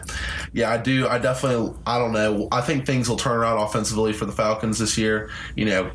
yeah, 0.51 0.71
I 0.71 0.77
do. 0.77 1.07
I 1.07 1.19
definitely. 1.19 1.73
I 1.87 1.97
don't 1.97 2.11
know. 2.11 2.49
I 2.51 2.59
think 2.59 2.85
things 2.85 3.07
will 3.07 3.15
turn 3.15 3.37
around 3.37 3.57
offensively 3.59 4.11
for 4.11 4.25
the 4.25 4.33
Falcons 4.33 4.77
this 4.77 4.97
year. 4.97 5.29
You 5.55 5.65
know. 5.65 5.91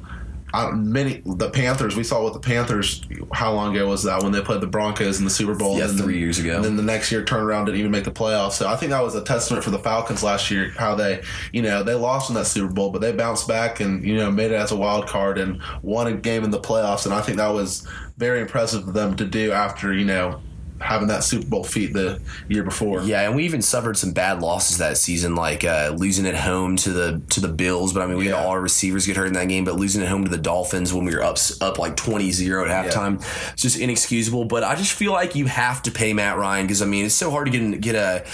I, 0.56 0.70
many 0.70 1.22
the 1.26 1.50
Panthers. 1.50 1.96
We 1.96 2.02
saw 2.02 2.22
what 2.22 2.32
the 2.32 2.40
Panthers. 2.40 3.02
How 3.32 3.52
long 3.52 3.76
ago 3.76 3.88
was 3.88 4.04
that 4.04 4.22
when 4.22 4.32
they 4.32 4.40
played 4.40 4.62
the 4.62 4.66
Broncos 4.66 5.18
in 5.18 5.24
the 5.24 5.30
Super 5.30 5.54
Bowl? 5.54 5.78
Yeah, 5.78 5.88
three 5.88 6.18
years 6.18 6.38
ago. 6.38 6.56
And 6.56 6.64
then 6.64 6.76
the 6.76 6.82
next 6.82 7.12
year 7.12 7.22
turned 7.22 7.44
around 7.44 7.66
didn't 7.66 7.80
even 7.80 7.90
make 7.90 8.04
the 8.04 8.10
playoffs. 8.10 8.52
So 8.52 8.66
I 8.66 8.76
think 8.76 8.90
that 8.90 9.02
was 9.02 9.14
a 9.14 9.22
testament 9.22 9.62
for 9.62 9.70
the 9.70 9.78
Falcons 9.78 10.22
last 10.22 10.50
year. 10.50 10.70
How 10.70 10.94
they, 10.94 11.22
you 11.52 11.60
know, 11.60 11.82
they 11.82 11.92
lost 11.92 12.30
in 12.30 12.36
that 12.36 12.46
Super 12.46 12.72
Bowl, 12.72 12.90
but 12.90 13.02
they 13.02 13.12
bounced 13.12 13.46
back 13.46 13.80
and 13.80 14.02
you 14.02 14.16
know 14.16 14.30
made 14.30 14.50
it 14.50 14.54
as 14.54 14.72
a 14.72 14.76
wild 14.76 15.06
card 15.06 15.36
and 15.36 15.60
won 15.82 16.06
a 16.06 16.12
game 16.14 16.42
in 16.42 16.50
the 16.50 16.60
playoffs. 16.60 17.04
And 17.04 17.14
I 17.14 17.20
think 17.20 17.36
that 17.36 17.52
was 17.52 17.86
very 18.16 18.40
impressive 18.40 18.88
of 18.88 18.94
them 18.94 19.14
to 19.16 19.26
do 19.26 19.52
after 19.52 19.92
you 19.92 20.06
know 20.06 20.40
having 20.80 21.08
that 21.08 21.24
Super 21.24 21.46
Bowl 21.46 21.64
feat 21.64 21.92
the 21.92 22.20
year 22.48 22.62
before. 22.62 23.02
Yeah, 23.02 23.22
and 23.22 23.34
we 23.34 23.44
even 23.44 23.62
suffered 23.62 23.96
some 23.96 24.12
bad 24.12 24.40
losses 24.42 24.78
that 24.78 24.96
season, 24.98 25.34
like 25.34 25.64
uh, 25.64 25.94
losing 25.96 26.26
at 26.26 26.34
home 26.36 26.76
to 26.76 26.90
the 26.92 27.20
to 27.30 27.40
the 27.40 27.48
Bills. 27.48 27.92
But 27.92 28.02
I 28.02 28.06
mean, 28.06 28.18
we 28.18 28.28
Yeah. 28.28 28.36
had 28.36 28.44
all 28.44 28.50
our 28.52 28.60
receivers 28.60 29.06
get 29.06 29.16
hurt 29.16 29.26
in 29.26 29.32
that 29.34 29.48
game. 29.48 29.64
But 29.64 29.76
losing 29.76 30.02
at 30.02 30.08
home 30.08 30.24
to 30.24 30.30
the 30.30 30.36
Dolphins 30.38 30.92
when 30.92 31.04
we 31.04 31.14
were 31.14 31.22
up 31.22 31.38
up 31.60 31.78
like 31.78 31.96
20-0 31.96 32.68
at 32.68 32.86
halftime, 32.92 33.16
it's 33.52 33.62
just 33.62 33.78
inexcusable. 33.78 34.44
But 34.44 34.64
I 34.64 34.74
just 34.74 34.92
feel 34.92 35.12
like 35.12 35.34
you 35.34 35.46
have 35.46 35.82
to 35.84 35.90
pay 35.90 36.12
Matt 36.12 36.36
Ryan 36.38 36.66
because 36.66 36.82
I 36.82 36.86
mean, 36.86 37.06
it's 37.06 37.14
so 37.14 37.30
hard 37.30 37.50
to 37.50 37.58
get 37.58 37.80
get 37.80 37.94
a 37.94 38.24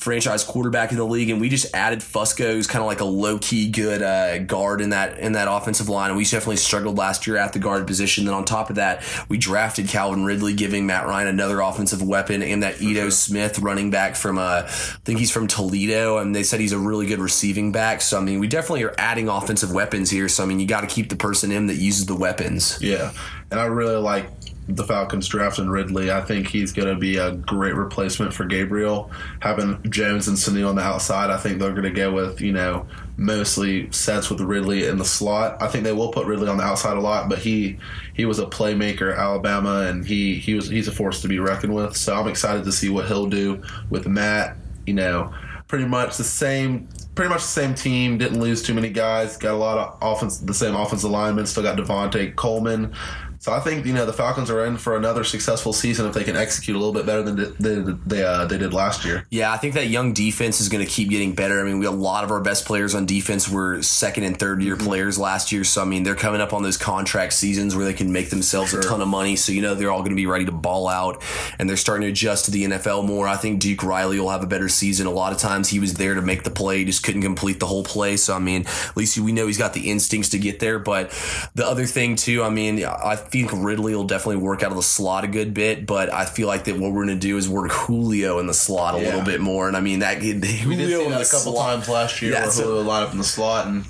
franchise 0.00 0.42
quarterback 0.42 0.92
in 0.92 0.96
the 0.96 1.04
league, 1.04 1.28
and 1.28 1.42
we 1.42 1.50
just 1.50 1.74
added 1.74 2.00
Fusco, 2.00 2.54
who's 2.54 2.66
kind 2.66 2.80
of 2.80 2.86
like 2.86 3.00
a 3.00 3.04
low 3.04 3.38
key 3.38 3.68
good 3.70 4.00
uh, 4.00 4.38
guard 4.38 4.80
in 4.80 4.90
that 4.90 5.18
in 5.18 5.32
that 5.32 5.46
offensive 5.48 5.90
line, 5.90 6.08
and 6.08 6.16
we 6.16 6.24
definitely 6.24 6.56
struggled 6.56 6.96
last 6.96 7.26
year 7.26 7.36
at 7.36 7.52
the 7.52 7.58
guard 7.58 7.86
position. 7.86 8.24
Then 8.24 8.32
on 8.32 8.46
top 8.46 8.70
of 8.70 8.76
that, 8.76 9.04
we 9.28 9.36
drafted 9.36 9.88
Calvin 9.88 10.24
Ridley, 10.24 10.54
giving 10.54 10.86
Matt 10.86 11.06
Ryan 11.06 11.28
another 11.28 11.60
offensive 11.60 12.02
weapon, 12.02 12.42
and 12.42 12.62
that 12.62 12.80
Ito 12.80 13.10
Smith 13.10 13.58
running 13.58 13.90
back 13.90 14.16
from 14.16 14.38
uh, 14.38 14.62
I 14.64 14.68
think 15.04 15.18
he's 15.18 15.30
from 15.30 15.46
Toledo, 15.46 16.16
and 16.16 16.34
they 16.34 16.44
said 16.44 16.60
he's 16.60 16.72
a 16.72 16.78
really 16.78 17.06
good 17.06 17.20
receiving 17.20 17.70
back. 17.70 18.00
So 18.00 18.18
I 18.18 18.22
mean, 18.22 18.40
we 18.40 18.48
definitely 18.48 18.84
are 18.84 18.94
adding 18.96 19.28
offensive 19.28 19.70
weapons 19.70 20.10
here. 20.10 20.28
So 20.28 20.42
I 20.42 20.46
mean, 20.46 20.60
you 20.60 20.66
got 20.66 20.80
to 20.80 20.86
keep 20.86 21.10
the 21.10 21.16
person 21.16 21.52
in 21.52 21.66
that 21.66 21.76
uses 21.76 22.06
the 22.06 22.16
weapons. 22.16 22.78
Yeah, 22.80 23.12
and 23.50 23.60
I 23.60 23.66
really 23.66 23.96
like 23.96 24.39
the 24.76 24.84
Falcons 24.84 25.28
drafting 25.28 25.68
Ridley. 25.68 26.10
I 26.10 26.20
think 26.20 26.48
he's 26.48 26.72
going 26.72 26.88
to 26.88 26.94
be 26.94 27.16
a 27.16 27.32
great 27.32 27.74
replacement 27.74 28.32
for 28.32 28.44
Gabriel. 28.44 29.10
Having 29.40 29.90
Jones 29.90 30.28
and 30.28 30.36
Sanu 30.36 30.68
on 30.68 30.76
the 30.76 30.82
outside, 30.82 31.30
I 31.30 31.36
think 31.36 31.58
they're 31.58 31.70
going 31.70 31.82
to 31.82 31.90
go 31.90 32.12
with 32.12 32.40
you 32.40 32.52
know 32.52 32.86
mostly 33.16 33.90
sets 33.92 34.30
with 34.30 34.40
Ridley 34.40 34.86
in 34.86 34.96
the 34.96 35.04
slot. 35.04 35.62
I 35.62 35.68
think 35.68 35.84
they 35.84 35.92
will 35.92 36.10
put 36.10 36.26
Ridley 36.26 36.48
on 36.48 36.56
the 36.56 36.64
outside 36.64 36.96
a 36.96 37.00
lot, 37.00 37.28
but 37.28 37.38
he 37.38 37.78
he 38.14 38.24
was 38.24 38.38
a 38.38 38.46
playmaker 38.46 39.12
at 39.12 39.18
Alabama, 39.18 39.86
and 39.88 40.06
he 40.06 40.34
he 40.34 40.54
was 40.54 40.68
he's 40.68 40.88
a 40.88 40.92
force 40.92 41.20
to 41.22 41.28
be 41.28 41.38
reckoned 41.38 41.74
with. 41.74 41.96
So 41.96 42.14
I'm 42.14 42.28
excited 42.28 42.64
to 42.64 42.72
see 42.72 42.88
what 42.88 43.06
he'll 43.06 43.26
do 43.26 43.62
with 43.90 44.06
Matt. 44.06 44.56
You 44.86 44.94
know, 44.94 45.32
pretty 45.68 45.86
much 45.86 46.16
the 46.16 46.24
same. 46.24 46.88
Pretty 47.14 47.28
much 47.28 47.42
the 47.42 47.48
same 47.48 47.74
team. 47.74 48.18
Didn't 48.18 48.40
lose 48.40 48.62
too 48.62 48.72
many 48.72 48.88
guys. 48.88 49.36
Got 49.36 49.54
a 49.54 49.56
lot 49.56 49.78
of 49.78 49.98
offense. 50.00 50.38
The 50.38 50.54
same 50.54 50.74
offensive 50.74 51.10
linemen. 51.10 51.46
Still 51.46 51.62
got 51.62 51.76
Devontae 51.76 52.34
Coleman. 52.36 52.94
So 53.40 53.54
I 53.54 53.60
think 53.60 53.86
you 53.86 53.94
know 53.94 54.04
the 54.04 54.12
Falcons 54.12 54.50
are 54.50 54.66
in 54.66 54.76
for 54.76 54.98
another 54.98 55.24
successful 55.24 55.72
season 55.72 56.06
if 56.06 56.12
they 56.12 56.24
can 56.24 56.36
execute 56.36 56.76
a 56.76 56.78
little 56.78 56.92
bit 56.92 57.06
better 57.06 57.22
than 57.22 57.36
they 57.58 57.94
they, 58.06 58.22
uh, 58.22 58.44
they 58.44 58.58
did 58.58 58.74
last 58.74 59.02
year. 59.02 59.26
Yeah, 59.30 59.50
I 59.50 59.56
think 59.56 59.72
that 59.74 59.86
young 59.86 60.12
defense 60.12 60.60
is 60.60 60.68
going 60.68 60.84
to 60.84 60.90
keep 60.90 61.08
getting 61.08 61.34
better. 61.34 61.58
I 61.58 61.64
mean, 61.64 61.78
we 61.78 61.86
a 61.86 61.90
lot 61.90 62.22
of 62.22 62.30
our 62.30 62.40
best 62.40 62.66
players 62.66 62.94
on 62.94 63.06
defense 63.06 63.48
were 63.48 63.80
second 63.80 64.24
and 64.24 64.38
third 64.38 64.62
year 64.62 64.76
players 64.76 65.18
last 65.18 65.52
year. 65.52 65.64
So 65.64 65.80
I 65.80 65.86
mean, 65.86 66.02
they're 66.02 66.14
coming 66.14 66.42
up 66.42 66.52
on 66.52 66.62
those 66.62 66.76
contract 66.76 67.32
seasons 67.32 67.74
where 67.74 67.86
they 67.86 67.94
can 67.94 68.12
make 68.12 68.28
themselves 68.28 68.74
a 68.74 68.82
ton 68.82 69.00
of 69.00 69.08
money. 69.08 69.36
So 69.36 69.52
you 69.52 69.62
know 69.62 69.74
they're 69.74 69.90
all 69.90 70.00
going 70.00 70.10
to 70.10 70.16
be 70.16 70.26
ready 70.26 70.44
to 70.44 70.52
ball 70.52 70.86
out, 70.86 71.22
and 71.58 71.66
they're 71.66 71.78
starting 71.78 72.02
to 72.02 72.10
adjust 72.10 72.44
to 72.44 72.50
the 72.50 72.64
NFL 72.64 73.06
more. 73.06 73.26
I 73.26 73.36
think 73.36 73.60
Duke 73.60 73.82
Riley 73.82 74.20
will 74.20 74.28
have 74.28 74.42
a 74.42 74.48
better 74.48 74.68
season. 74.68 75.06
A 75.06 75.10
lot 75.10 75.32
of 75.32 75.38
times 75.38 75.70
he 75.70 75.80
was 75.80 75.94
there 75.94 76.12
to 76.12 76.20
make 76.20 76.42
the 76.42 76.50
play, 76.50 76.84
just 76.84 77.02
couldn't 77.02 77.22
complete 77.22 77.58
the 77.58 77.66
whole 77.66 77.84
play. 77.84 78.18
So 78.18 78.34
I 78.34 78.38
mean, 78.38 78.66
at 78.66 78.96
least 78.98 79.16
we 79.16 79.32
know 79.32 79.46
he's 79.46 79.56
got 79.56 79.72
the 79.72 79.90
instincts 79.90 80.28
to 80.28 80.38
get 80.38 80.60
there. 80.60 80.78
But 80.78 81.10
the 81.54 81.66
other 81.66 81.86
thing 81.86 82.16
too, 82.16 82.42
I 82.42 82.50
mean, 82.50 82.84
I 82.84 83.16
think 83.30 83.50
Ridley 83.52 83.94
will 83.94 84.04
definitely 84.04 84.36
work 84.42 84.62
out 84.62 84.70
of 84.70 84.76
the 84.76 84.82
slot 84.82 85.24
a 85.24 85.28
good 85.28 85.54
bit. 85.54 85.86
But 85.86 86.12
I 86.12 86.24
feel 86.24 86.46
like 86.48 86.64
that 86.64 86.76
what 86.78 86.92
we're 86.92 87.04
going 87.04 87.18
to 87.18 87.26
do 87.26 87.36
is 87.36 87.48
work 87.48 87.70
Julio 87.86 88.38
in 88.38 88.46
the 88.46 88.54
slot 88.54 88.94
a 88.94 88.98
Yeah. 88.98 89.06
little 89.06 89.22
bit 89.24 89.40
more. 89.40 89.68
And 89.68 89.76
I 89.76 89.80
mean 89.80 90.00
that 90.00 90.20
We 90.22 90.32
did 90.34 90.44
Julio 90.44 91.04
see 91.04 91.10
that 91.10 91.20
a 91.20 91.24
couple 91.24 91.52
slot- 91.52 91.74
times 91.74 91.88
last 91.88 92.20
year 92.22 92.32
Yeah, 92.32 92.42
where 92.42 92.50
so- 92.50 92.62
Julio 92.64 92.76
would 92.78 92.86
line 92.86 93.02
up 93.04 93.12
in 93.12 93.18
the 93.18 93.24
slot 93.24 93.66
and 93.66 93.84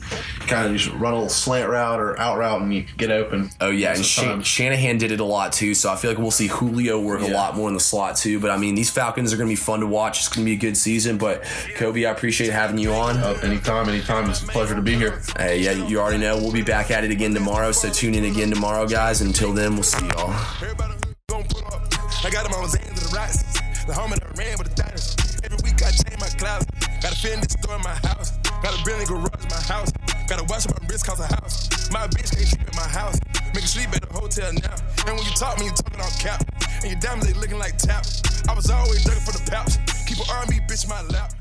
kind 0.51 0.67
of 0.67 0.77
just 0.77 0.95
run 0.97 1.13
a 1.13 1.17
little 1.17 1.29
slant 1.29 1.71
route 1.71 2.01
or 2.01 2.19
out 2.19 2.39
route 2.39 2.63
and 2.63 2.75
you 2.75 2.85
get 2.97 3.11
open. 3.11 3.51
Oh 3.61 3.71
yeah, 3.71 3.95
and 3.95 4.05
Shan- 4.05 4.43
Shanahan 4.43 4.99
did 4.99 5.13
it 5.13 5.21
a 5.21 5.25
lot 5.25 5.53
too. 5.53 5.75
So 5.75 5.91
I 5.91 5.97
feel 5.97 6.11
like 6.11 6.19
we'll 6.19 6.31
see 6.31 6.49
Julio 6.49 7.01
work 7.01 7.21
a 7.23 7.27
lot 7.27 7.57
more 7.57 7.69
in 7.69 7.75
the 7.75 7.81
slot 7.81 8.17
too. 8.17 8.41
But 8.41 8.51
I 8.51 8.57
mean, 8.57 8.75
these 8.75 8.91
Falcons 8.91 9.33
are 9.33 9.37
going 9.37 9.49
to 9.49 9.53
be 9.53 9.57
fun 9.57 9.81
to 9.81 9.87
watch. 9.87 10.19
It's 10.19 10.29
going 10.29 10.45
to 10.45 10.51
be 10.51 10.57
a 10.57 10.61
good 10.61 10.77
season. 10.77 11.19
But 11.19 11.45
Kobe, 11.77 12.05
I 12.05 12.11
appreciate 12.11 12.51
having 12.51 12.79
you 12.79 12.93
on. 12.93 13.19
Oh, 13.19 13.35
anytime, 13.43 13.89
anytime. 13.89 14.29
It's 14.31 14.43
a 14.43 14.47
pleasure 14.47 14.75
to 14.75 14.83
be 14.83 14.95
here. 14.95 15.21
Hey, 15.37 15.61
yeah, 15.61 15.73
you 15.73 16.01
already 16.01 16.19
know 16.19 16.37
we'll 16.37 16.53
be 16.53 16.63
back 16.63 16.91
at 16.91 17.05
it 17.05 17.11
again 17.11 17.35
tomorrow. 17.35 17.73
So 17.73 17.91
tune 17.91 18.15
in 18.15 18.25
again 18.25 18.51
tomorrow, 18.51 18.87
guys. 18.87 19.21
Until 19.21 19.53
then, 19.53 19.75
we'll 19.75 19.83
see 19.83 20.07
y'all. 20.07 20.35
Everybody 20.63 20.95
gon' 21.29 21.45
pull 21.45 21.67
up. 21.67 21.83
I 22.25 22.31
got 22.31 22.45
them 22.45 22.55
on 22.55 22.69
Zans 22.69 22.89
and 22.89 22.97
the 22.99 23.17
rocks. 23.17 23.45
The 23.87 23.95
home 23.95 24.11
that 24.11 24.23
ran 24.39 24.59
with 24.59 24.75
the 24.75 24.83
diners. 24.83 25.17
Every 25.43 25.59
week 25.65 25.83
I 25.83 25.91
change 25.91 26.21
my 26.21 26.29
clouds. 26.39 26.67
Got 27.03 27.13
a 27.13 27.17
fitness 27.17 27.53
store 27.53 27.77
in 27.77 27.83
my 27.83 27.95
house. 27.95 28.33
Got 28.63 28.79
a 28.79 28.85
building 28.85 29.07
garage 29.07 29.45
my 29.49 29.61
house. 29.63 29.91
Gotta 30.29 30.45
watch 30.45 30.69
my 30.69 30.77
wrist 30.89 31.07
cause 31.07 31.21
a 31.21 31.27
house. 31.27 31.91
My 31.91 32.07
bitch 32.09 32.37
can't 32.37 32.47
sleep 32.47 32.69
in 32.69 32.77
my 32.77 32.89
house. 32.89 33.19
Make 33.55 33.63
her 33.63 33.67
sleep 33.67 33.89
at 33.95 34.03
the 34.03 34.13
hotel 34.13 34.53
now. 34.53 34.77
And 35.07 35.17
when 35.17 35.25
you 35.25 35.33
talk 35.33 35.59
me, 35.59 35.67
you 35.67 35.73
talking 35.73 36.01
on 36.01 36.11
cap. 36.21 36.45
And 36.83 36.93
your 36.93 37.01
diamonds, 37.01 37.27
they 37.27 37.39
looking 37.41 37.59
like 37.59 37.79
tap. 37.79 38.05
I 38.49 38.55
was 38.55 38.71
always 38.71 39.05
looking 39.07 39.23
for 39.23 39.33
the 39.33 39.43
pouch. 39.51 39.81
Keep 40.07 40.19
an 40.19 40.27
R&B 40.31 40.61
bitch 40.69 40.89
my 40.89 41.01
lap. 41.09 41.33